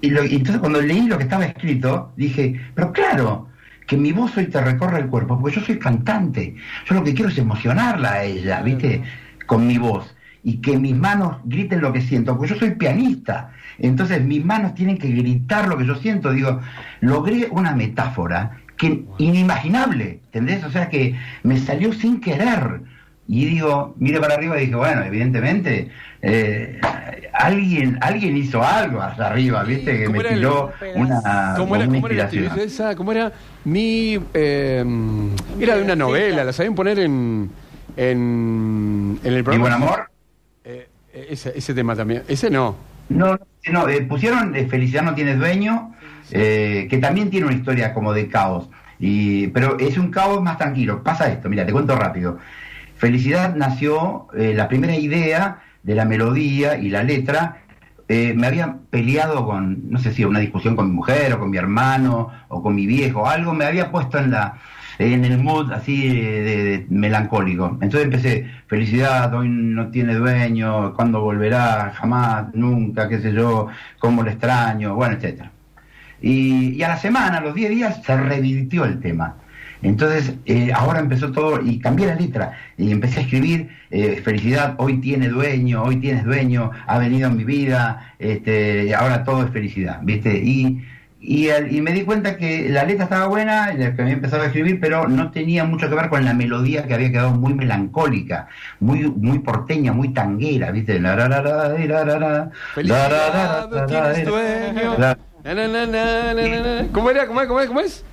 [0.01, 3.47] Y lo- y entonces cuando leí lo que estaba escrito, dije, pero claro,
[3.88, 6.56] que mi voz hoy te recorre el cuerpo, porque yo soy cantante.
[6.88, 9.04] Yo lo que quiero es emocionarla a ella, ¿viste?
[9.45, 10.15] Con mi voz.
[10.43, 13.52] Y que mis manos griten lo que siento, porque yo soy pianista.
[13.80, 16.32] Entonces mis manos tienen que gritar lo que yo siento.
[16.32, 16.62] Digo,
[17.02, 20.63] logré una metáfora que inimaginable, ¿entendés?
[20.63, 22.82] O sea que me salió sin querer.
[23.28, 25.89] Y digo, mire para arriba y dije, bueno, evidentemente,
[26.25, 26.79] eh,
[27.33, 29.97] alguien alguien hizo algo hasta arriba, ¿viste?
[29.97, 32.45] Que ¿Cómo me el- tiró una, ¿Cómo era, una cómo era la inspiración.
[32.45, 32.95] actividad esa?
[32.95, 33.31] ¿Cómo era?
[33.65, 34.19] Mi.
[34.33, 34.83] eh,
[35.59, 37.49] era de una novela, ¿la sabían poner en.
[37.97, 39.63] en, en el ¿Mi programa?
[39.63, 40.09] buen amor?
[40.63, 40.88] Eh,
[41.29, 42.23] ese, ese tema también.
[42.27, 42.75] Ese no.
[43.09, 43.38] No,
[43.71, 45.93] no, eh, pusieron eh, Felicidad no tiene dueño,
[46.31, 48.67] eh, que también tiene una historia como de caos,
[48.99, 51.03] y, pero es un caos más tranquilo.
[51.03, 52.39] Pasa esto, mira, te cuento rápido.
[52.97, 57.62] Felicidad nació, eh, la primera idea de la melodía y la letra,
[58.08, 61.50] eh, me había peleado con, no sé si una discusión con mi mujer o con
[61.50, 64.58] mi hermano o con mi viejo, algo me había puesto en la
[64.98, 67.78] en el mood así de, melancólico.
[67.82, 73.67] Entonces empecé, felicidad, hoy no tiene dueño, cuándo volverá, jamás, nunca, qué sé yo,
[74.00, 75.52] cómo le extraño, bueno, etcétera.
[76.21, 79.36] Y, y a la semana, a los 10 días, se revirtió el tema.
[79.86, 84.74] Entonces, eh, ahora empezó todo y cambié la letra y empecé a escribir, eh, felicidad,
[84.80, 89.52] hoy tiene dueño, hoy tienes dueño, ha venido en mi vida, este, ahora todo es
[89.52, 90.41] felicidad, ¿viste?
[90.43, 90.84] Y,
[91.19, 94.80] y, me di cuenta que la letra estaba buena, la que había empezado a escribir,
[94.80, 98.48] pero no tenía mucho que ver con la melodía que había quedado muy melancólica,
[98.80, 101.00] muy, muy porteña, muy tanguera, ¿viste?
[101.00, 106.89] La, la, la, la, la, la, la, Felicidad, la, la, la, no tienes la, dueño.
[106.91, 107.28] ¿Cómo era?
[107.28, 107.67] ¿Cómo es?
[107.67, 108.04] ¿Cómo es?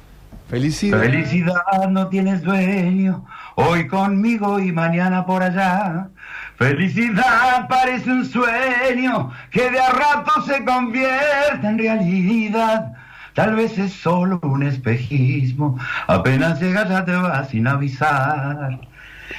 [0.53, 1.01] Felicidad.
[1.01, 6.09] Felicidad no tienes dueño, hoy conmigo y mañana por allá.
[6.57, 12.93] Felicidad parece un sueño que de a rato se convierte en realidad.
[13.33, 18.79] Tal vez es solo un espejismo, apenas llegas ya te vas sin avisar.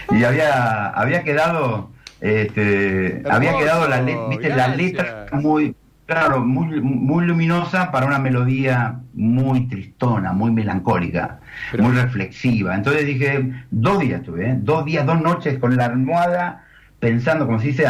[0.09, 4.49] Y había, había quedado, este, había quedado la, le- ¿viste?
[4.49, 4.77] la gracias.
[4.77, 11.39] letra muy, claro, muy, muy luminosa para una melodía muy tristona, muy melancólica,
[11.71, 12.75] Pero- muy reflexiva.
[12.75, 14.57] Entonces dije, dos días tuve, ¿eh?
[14.59, 16.63] dos días, dos noches con la almohada,
[16.99, 17.85] pensando, como se dice,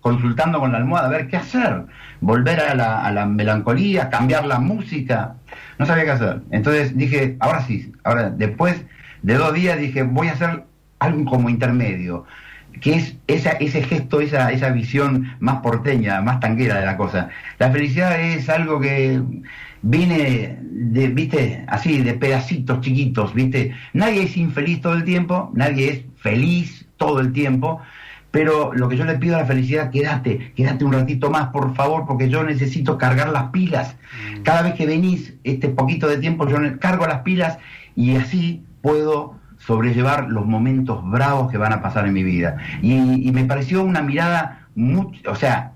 [0.00, 1.84] consultando con la almohada, a ver qué hacer,
[2.20, 5.34] volver a la, a la melancolía, cambiar la música,
[5.78, 6.40] no sabía qué hacer.
[6.50, 8.80] Entonces dije, ahora sí, ahora después
[9.22, 10.64] de dos días dije, voy a hacer
[11.00, 12.24] algo como intermedio
[12.80, 17.28] que es esa, ese gesto, esa, esa visión más porteña, más tanguera de la cosa.
[17.58, 19.20] La felicidad es algo que
[19.82, 23.74] viene de, viste, así, de pedacitos chiquitos, viste.
[23.92, 27.80] Nadie es infeliz todo el tiempo, nadie es feliz todo el tiempo,
[28.30, 31.74] pero lo que yo le pido a la felicidad, quédate, quédate un ratito más, por
[31.74, 33.96] favor, porque yo necesito cargar las pilas.
[34.38, 34.42] Mm.
[34.42, 37.58] Cada vez que venís, este poquito de tiempo, yo cargo las pilas
[37.96, 39.37] y así puedo
[39.68, 42.56] sobrellevar los momentos bravos que van a pasar en mi vida.
[42.80, 45.72] Y, y me pareció una mirada, muy, o sea,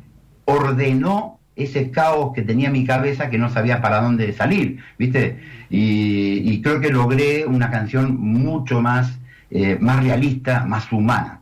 [0.47, 5.39] ordenó ese caos que tenía en mi cabeza que no sabía para dónde salir, ¿viste?
[5.69, 9.19] Y, y creo que logré una canción mucho más,
[9.51, 11.41] eh, más realista, más humana.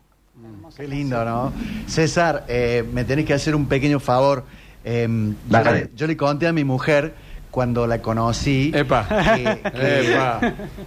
[0.76, 1.53] Qué lindo, ¿no?
[1.86, 4.44] César, eh, me tenés que hacer un pequeño favor.
[4.84, 5.07] Eh,
[5.48, 7.14] yo, le, yo le conté a mi mujer
[7.51, 9.07] cuando la conocí Epa.
[9.09, 10.40] que, que- Epa.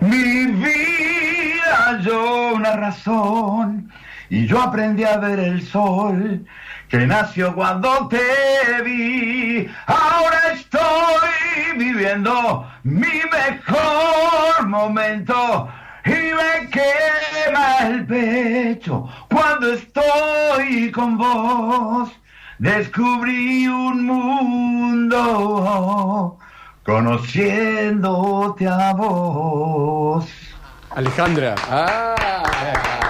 [0.00, 3.88] mi vida yo una razón
[4.30, 6.44] y yo aprendí a ver el sol
[6.88, 9.68] que nació cuando te vi.
[9.86, 15.68] Ahora estoy viviendo mi mejor momento
[16.04, 22.10] y me quema el pecho cuando estoy con vos.
[22.58, 25.18] Descubrí un mundo
[26.84, 30.26] conociéndote a vos.
[30.90, 31.54] Alejandra.
[31.70, 33.07] Ah.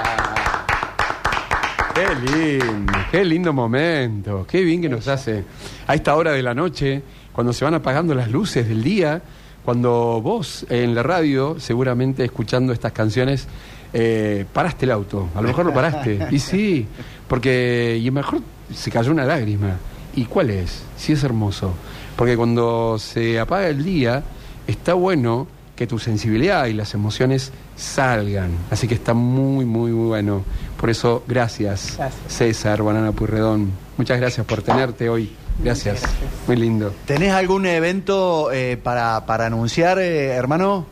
[1.98, 4.46] Qué lindo, qué lindo momento.
[4.48, 5.42] Qué bien que nos hace
[5.84, 9.20] a esta hora de la noche, cuando se van apagando las luces del día,
[9.64, 13.48] cuando vos en la radio, seguramente escuchando estas canciones,
[13.92, 15.28] eh, paraste el auto.
[15.34, 16.24] A lo mejor lo paraste.
[16.30, 16.86] Y sí,
[17.26, 18.42] porque y mejor
[18.72, 19.76] se cayó una lágrima.
[20.14, 20.84] ¿Y cuál es?
[20.96, 21.74] Sí es hermoso.
[22.14, 24.22] Porque cuando se apaga el día,
[24.68, 25.48] está bueno
[25.78, 28.50] que tu sensibilidad y las emociones salgan.
[28.68, 30.42] Así que está muy, muy, muy bueno.
[30.76, 32.32] Por eso, gracias, Gracias.
[32.32, 33.70] César Banana Purredón.
[33.96, 35.32] Muchas gracias por tenerte hoy.
[35.62, 36.02] Gracias.
[36.48, 36.92] Muy lindo.
[37.06, 40.84] ¿Tenés algún evento eh, para, para anunciar, eh, hermano?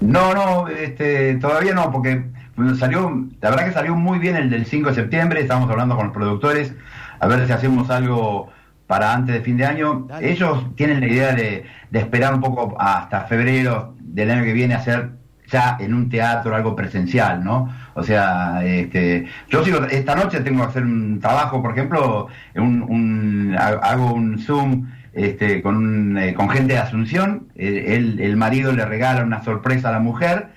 [0.00, 2.22] No, no, este, todavía no, porque
[2.78, 6.06] salió, la verdad que salió muy bien el del 5 de septiembre, estamos hablando con
[6.06, 6.72] los productores,
[7.18, 8.52] a ver si hacemos algo
[8.94, 10.06] para antes de fin de año.
[10.08, 10.30] Dale.
[10.30, 14.74] Ellos tienen la idea de, de esperar un poco hasta febrero del año que viene
[14.74, 15.10] a hacer
[15.50, 17.68] ya en un teatro algo presencial, ¿no?
[17.94, 22.82] O sea, este, yo sigo, esta noche tengo que hacer un trabajo, por ejemplo, un,
[22.82, 28.36] un- ha- hago un Zoom este, con, un, eh, con gente de Asunción, él- el
[28.36, 30.48] marido le regala una sorpresa a la mujer,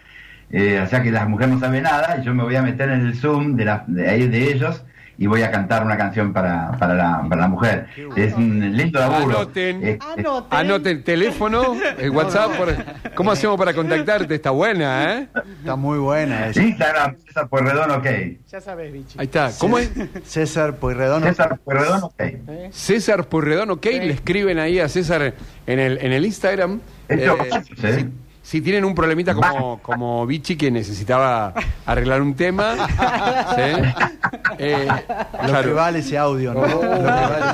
[0.52, 2.90] eh, o sea que la mujer no sabe nada, y yo me voy a meter
[2.90, 4.84] en el Zoom de, la, de, de ellos
[5.20, 7.88] y voy a cantar una canción para, para, la, para la mujer.
[8.16, 9.38] Es un lindo laburo.
[9.40, 10.00] Anoten.
[10.16, 10.58] Anoten.
[10.60, 12.52] Anote el teléfono, el WhatsApp.
[12.58, 12.76] por-
[13.16, 14.36] ¿Cómo hacemos para contactarte?
[14.36, 15.28] Está buena, ¿eh?
[15.60, 16.62] Está muy buena esa.
[16.62, 18.06] Instagram, César Pueyrredón, ok.
[18.52, 19.18] Ya sabes, bichi.
[19.20, 19.52] Ahí está.
[19.60, 19.92] ¿Cómo es?
[20.24, 21.24] César Pueyrredón.
[21.24, 22.24] César Pueyrredón, ok.
[22.72, 25.34] César Purredón, ok, le escriben ahí a César
[25.66, 26.80] en el, en el Instagram.
[27.08, 28.10] Esto, Eh, ¿sí?
[28.50, 31.54] Si, tienen un problemita como, como Vichy que necesitaba
[31.86, 32.76] arreglar un tema,
[33.56, 34.08] ¿sí?
[34.60, 35.68] Eh, Lo claro.
[35.70, 36.62] que vale ese audio, ¿no?
[36.62, 37.04] Oh, Lo que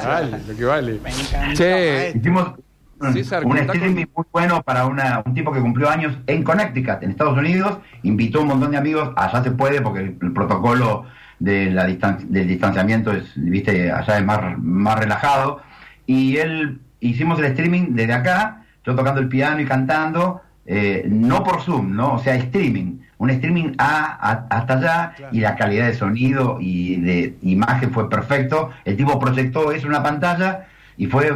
[0.08, 1.00] vale lo que vale.
[1.04, 2.54] Me encanta, Che, Hicimos
[3.02, 6.44] un, César, un contá streaming muy bueno para una, un tipo que cumplió años en
[6.44, 7.80] Connecticut, en Estados Unidos.
[8.04, 9.12] Invitó un montón de amigos.
[9.18, 11.06] Allá se puede porque el, el protocolo
[11.40, 15.62] de la distan- del distanciamiento es, viste, allá es más, más relajado.
[16.06, 21.44] Y él hicimos el streaming desde acá, yo tocando el piano y cantando, eh, no
[21.44, 22.14] por Zoom, ¿no?
[22.16, 23.00] O sea, streaming.
[23.18, 28.10] Un streaming a, a- hasta allá y la calidad de sonido y de imagen fue
[28.10, 28.72] perfecto.
[28.86, 30.66] El tipo proyectó eso en una pantalla
[30.98, 31.32] y fue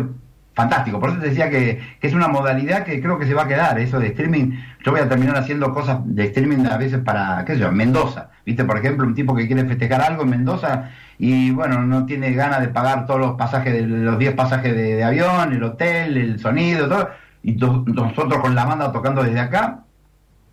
[0.53, 0.99] fantástico.
[0.99, 3.47] Por eso te decía que, que es una modalidad que creo que se va a
[3.47, 4.53] quedar, eso de streaming.
[4.84, 8.32] Yo voy a terminar haciendo cosas de streaming a veces para, qué sé yo, Mendoza.
[8.45, 8.63] ¿Viste?
[8.65, 12.61] Por ejemplo, un tipo que quiere festejar algo en Mendoza y, bueno, no tiene ganas
[12.61, 16.39] de pagar todos los pasajes, de, los 10 pasajes de, de avión, el hotel, el
[16.39, 17.09] sonido, todo.
[17.47, 19.79] Y to- nosotros con la banda tocando desde acá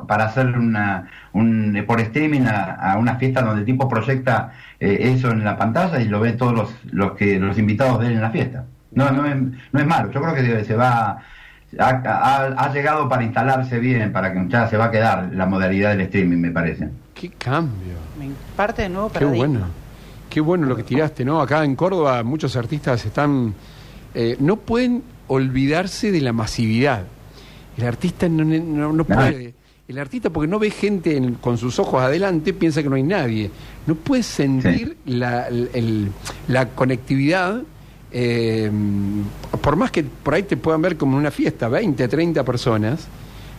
[0.07, 4.99] para hacer una, un, por streaming a, a una fiesta donde el tipo proyecta eh,
[5.15, 8.13] eso en la pantalla y lo ven todos los, los que los invitados de él
[8.15, 8.65] en la fiesta.
[8.93, 9.35] No, no es,
[9.73, 11.19] no es malo, yo creo que se, va
[11.81, 15.47] ha, ha- ha llegado para instalarse bien, para que ya se va a quedar la
[15.47, 16.89] modalidad del streaming, me parece.
[17.15, 17.95] qué cambio.
[18.57, 19.37] Parte de nuevo Qué paradigma.
[19.49, 19.67] bueno.
[20.31, 21.41] Qué bueno lo que tiraste, ¿no?
[21.41, 23.53] Acá en Córdoba muchos artistas están...
[24.15, 27.05] eh, no pueden olvidarse de la masividad.
[27.77, 29.55] El artista no, no- no puede.
[29.87, 33.03] El artista, porque no ve gente en- con sus ojos adelante, piensa que no hay
[33.03, 33.51] nadie.
[33.87, 36.11] No puede sentir la, el-
[36.49, 37.63] la conectividad,
[38.13, 38.71] eh,
[39.61, 43.07] por más que por ahí te puedan ver como en una fiesta, 20, 30 personas,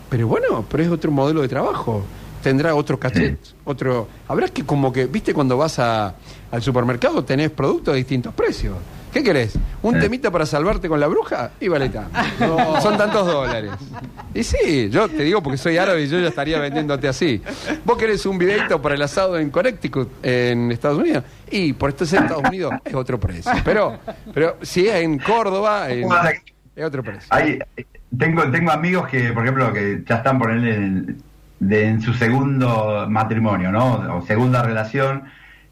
[0.10, 2.04] pero bueno, pero es otro modelo de trabajo.
[2.42, 4.08] Tendrá otro cachet, otro.
[4.28, 6.16] Habrá que como que, viste, cuando vas a-
[6.52, 8.76] al supermercado tenés productos de distintos precios.
[9.16, 9.58] ¿Qué querés?
[9.82, 10.02] ¿Un Sí.
[10.02, 11.52] temita para salvarte con la bruja?
[11.62, 12.82] Y vale tanto.
[12.82, 13.72] Son tantos dólares.
[14.34, 17.42] Y sí, yo te digo porque soy árabe y yo ya estaría vendiéndote así.
[17.86, 21.24] ¿Vos querés un videito para el asado en Connecticut, en Estados Unidos?
[21.50, 23.54] Y por esto es en Estados Unidos, es otro precio.
[23.64, 23.98] Pero,
[24.34, 26.10] pero si es en Córdoba, en-
[26.76, 27.28] es otro precio.
[27.30, 27.58] Hay,
[28.20, 31.18] tengo, tengo amigos que, por ejemplo, que ya están por él en,
[31.62, 34.18] de- en su segundo matrimonio, ¿no?
[34.18, 35.24] O segunda relación,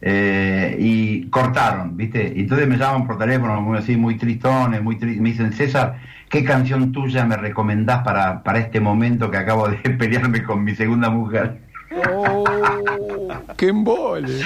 [0.05, 2.33] eh, y cortaron, ¿viste?
[2.35, 5.95] Y entonces me llaman por teléfono, muy así, muy tristones, muy tri- me dicen, César,
[6.29, 10.75] ¿qué canción tuya me recomendás para, para este momento que acabo de pelearme con mi
[10.75, 11.59] segunda mujer?
[12.11, 12.43] ¡Oh!
[13.55, 14.41] ¡Qué embole!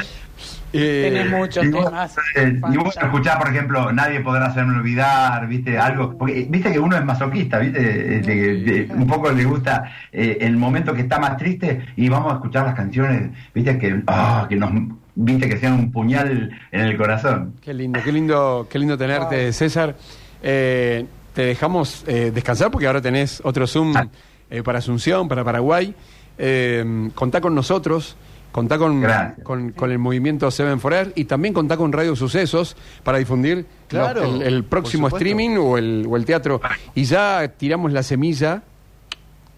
[0.74, 2.16] Eh, Tenés muchos Y vos, temas.
[2.36, 5.80] eh, y vos escuchás, por ejemplo, Nadie podrá hacerme olvidar, ¿viste?
[5.80, 7.80] Algo, porque eh, viste que uno es masoquista, ¿viste?
[7.80, 12.10] Eh, de- de- un poco le gusta eh, el momento que está más triste y
[12.10, 13.80] vamos a escuchar las canciones, ¿viste?
[13.80, 14.72] Que, ah, que nos,
[15.20, 15.50] ¿viste?
[15.50, 17.56] Que sean un puñal en el corazón.
[17.62, 19.96] Qué lindo, qué lindo, qué lindo tenerte, César.
[20.42, 24.08] Eh, te dejamos eh, descansar porque ahora tenés otro Zoom Ah.
[24.50, 25.94] eh, para Asunción, para Paraguay.
[26.38, 28.16] Eh, contá con nosotros,
[28.52, 29.04] contá con,
[29.44, 34.22] con, con el movimiento Seven Forever y también contá con Radio Sucesos para difundir Claro,
[34.24, 36.62] lo- el, el próximo streaming o el, o el teatro.
[36.96, 38.62] Y ya tiramos la semilla,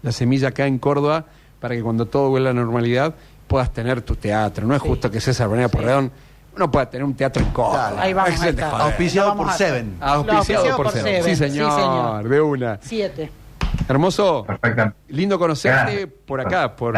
[0.02, 1.26] la semilla acá en Córdoba,
[1.60, 3.14] para que cuando todo vuelva a la normalidad
[3.50, 4.64] puedas tener tu teatro.
[4.64, 6.12] No es justo que César Bonilla Porredón
[6.56, 7.94] no pueda tener un teatro en Córdoba.
[7.98, 8.62] Ahí vamos, ahí joder.
[8.64, 9.52] Auspiciado por.
[9.52, 9.96] Seven.
[10.00, 11.04] Auspiciado auspiciado por por Seven.
[11.04, 11.24] Seven.
[11.24, 12.28] Sí, Sí, señor, señor.
[12.28, 12.78] de una.
[12.80, 13.30] Siete.
[13.88, 14.44] Hermoso.
[14.46, 14.92] Perfecto.
[15.08, 16.08] Lindo conocerte Gracias.
[16.26, 16.94] por acá, por,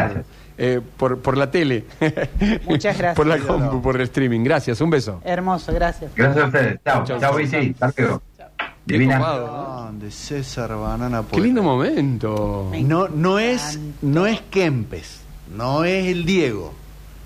[0.59, 1.85] eh, por, por la tele.
[2.67, 3.15] Muchas gracias.
[3.15, 4.43] por la compu, por el streaming.
[4.43, 5.19] Gracias, un beso.
[5.23, 6.11] Hermoso, gracias.
[6.15, 6.79] Gracias a ustedes.
[6.85, 7.39] Chao, chao.
[7.39, 7.75] Isi.
[7.79, 8.21] Hasta luego.
[8.37, 9.17] Qué Divina.
[9.17, 9.53] copado, ¿no?
[9.87, 11.45] Ah, De César Banana Qué Puebla.
[11.45, 12.67] lindo momento.
[12.69, 15.21] Me No, no es, no es Kempes,
[15.55, 16.73] no es el Diego,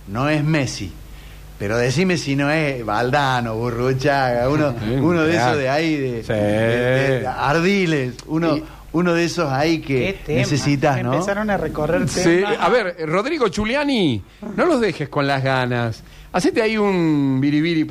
[0.08, 0.92] no es Messi.
[1.60, 6.24] Pero decime si no es Valdano, Burruchaga, uno, Sí, uno de esos de ahí, de,
[6.24, 6.34] Sí.
[6.34, 8.60] de- de Ardiles, uno,
[8.94, 11.14] uno de esos ahí que necesitas, ¿no?
[11.14, 12.58] Empezaron a recorrer Sí, temas.
[12.60, 14.22] a ver, Rodrigo Giuliani,
[14.56, 16.04] no los dejes con las ganas.
[16.32, 17.88] Hacete ahí un biribiri.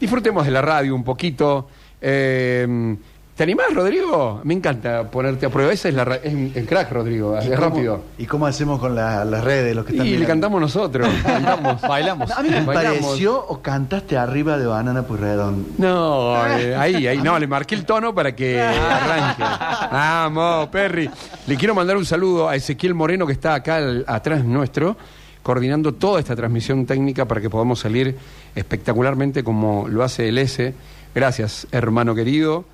[0.00, 1.68] Disfrutemos de la radio un poquito.
[2.00, 2.96] Eh,
[3.36, 4.40] ¿Te animás, Rodrigo?
[4.44, 5.72] Me encanta ponerte a prueba.
[5.72, 7.34] Esa es la ra- es el crack, Rodrigo.
[7.34, 8.00] ¿Y Es cómo- rápido.
[8.16, 10.32] ¿Y cómo hacemos con la- las redes, los que están Y le mirando?
[10.34, 11.08] cantamos nosotros.
[11.24, 11.80] Cantamos.
[11.82, 12.30] Bailamos.
[12.30, 13.00] A mí me Bailamos.
[13.00, 15.66] pareció o cantaste arriba de Banana Purredón.
[15.78, 19.42] No, eh, ahí, ahí, no, le marqué el tono para que arranque.
[19.90, 21.10] Vamos, Perry.
[21.48, 24.96] Le quiero mandar un saludo a Ezequiel Moreno que está acá al- atrás nuestro,
[25.42, 28.16] coordinando toda esta transmisión técnica para que podamos salir
[28.54, 30.72] espectacularmente como lo hace el S.
[31.16, 32.64] Gracias, hermano querido.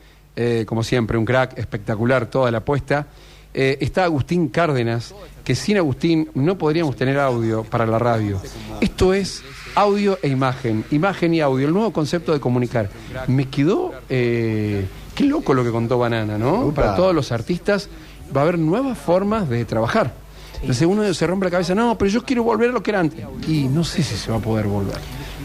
[0.43, 3.09] Eh, como siempre, un crack espectacular, toda la apuesta.
[3.53, 5.14] Eh, está Agustín Cárdenas,
[5.45, 8.41] que sin Agustín no podríamos tener audio para la radio.
[8.80, 9.43] Esto es
[9.74, 12.88] audio e imagen, imagen y audio, el nuevo concepto de comunicar.
[13.26, 16.72] Me quedó, eh, qué loco lo que contó Banana, ¿no?
[16.72, 17.91] Para todos los artistas
[18.34, 20.14] va a haber nuevas formas de trabajar.
[20.62, 23.01] Entonces uno se rompe la cabeza, no, pero yo quiero volver a lo que era
[23.01, 23.22] antes.
[23.47, 24.97] Y no sé si se va a poder volver.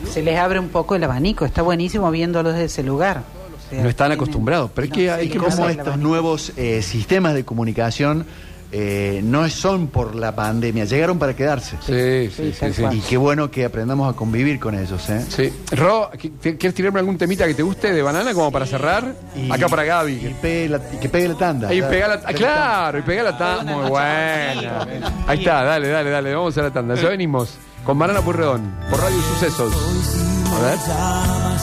[0.10, 1.44] Se les abre un poco el abanico.
[1.44, 3.35] Está buenísimo viéndolos desde ese lugar.
[3.82, 8.26] No están acostumbrados, pero es que hay que el estos nuevos eh, sistemas de comunicación
[8.72, 11.78] eh, no son por la pandemia, llegaron para quedarse.
[11.86, 12.84] Sí, Sí, sí.
[12.92, 15.24] Y qué bueno que aprendamos a convivir con ellos, ¿eh?
[15.30, 15.54] Sí.
[15.72, 19.16] Ro, ¿qu- te- ¿quieres tirarme algún temita que te guste de banana como para cerrar?
[19.36, 20.36] Y- Acá para Y, Gaby.
[20.42, 21.70] pegue la- y que pegue la tanda.
[21.70, 23.78] Ah, claro, y pega la tanda.
[23.78, 24.88] Muy buena.
[25.28, 26.96] Ahí está, dale, dale, dale, vamos a la tanda.
[26.96, 27.54] Ya venimos
[27.86, 30.35] con Banana Purredón, por Radio Sucesos.
[30.56, 30.80] A ver.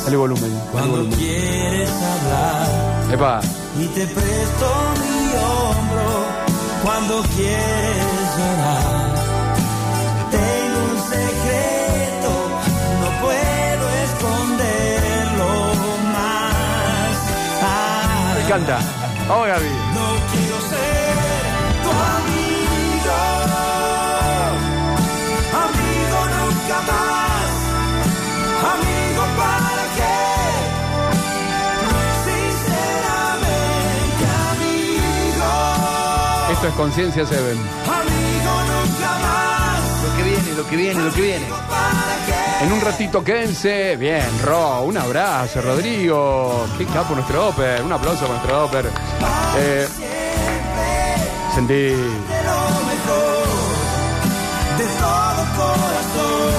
[0.05, 1.13] Dale volumen, dale volumen.
[1.19, 3.41] quieres hablar Epa.
[3.79, 4.67] y te presto
[5.01, 6.27] mi hombro
[6.83, 9.15] cuando quieres llorar.
[10.31, 12.33] Tengo un secreto,
[13.01, 15.51] no puedo esconderlo
[16.13, 17.17] más.
[18.37, 18.79] Me encanta.
[19.29, 19.69] Vamos, Gaby.
[36.73, 37.59] Es Conciencia Seven.
[37.59, 41.47] amigo nunca más, Lo que viene, lo lo que viene, lo que viene.
[42.63, 43.97] En un ratito quédense.
[43.97, 46.67] Bien, Ro, un abrazo, Rodrigo.
[46.79, 47.83] Qué capo nuestro Oper.
[47.83, 48.91] Un aplauso para nuestro Oper.
[49.59, 49.89] Eh,
[51.55, 51.75] sentí.
[51.75, 51.97] de
[54.99, 56.53] todo corazón.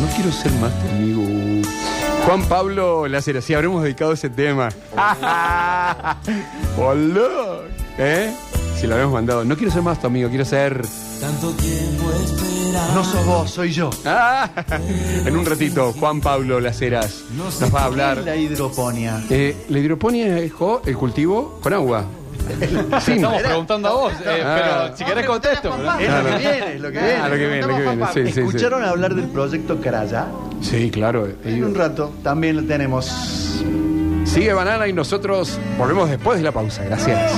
[0.00, 1.81] No quiero ser más tu amigo.
[2.26, 4.68] Juan Pablo Lacera, sí, habremos dedicado ese tema.
[6.78, 7.28] Hola.
[7.98, 8.32] ¿Eh?
[8.80, 9.44] Si lo habíamos mandado.
[9.44, 10.82] No quiero ser más tu amigo, quiero ser.
[11.20, 12.94] Tanto tiempo esperando.
[12.94, 13.90] No sos vos, soy yo.
[14.04, 14.48] Ah,
[15.26, 18.18] en un ratito, Juan Pablo Laceras nos va a ¿Qué es hablar.
[18.18, 19.22] la hidroponía?
[19.28, 20.52] Eh, la hidroponía es
[20.86, 22.04] el cultivo con agua.
[23.00, 24.86] Sí, Estamos preguntando a vos, eh, Ah.
[24.86, 25.74] pero si querés contesto.
[26.00, 27.14] Es lo que viene, es lo que viene.
[27.22, 28.06] Ah, lo que viene, lo que viene.
[28.12, 28.40] Sí, sí, sí.
[28.40, 30.26] ¿Escucharon hablar del proyecto Caraya?
[30.60, 31.28] Sí, claro.
[31.44, 33.62] En un rato también lo tenemos.
[34.24, 36.84] Sigue Banana y nosotros volvemos después de la pausa.
[36.84, 37.32] Gracias.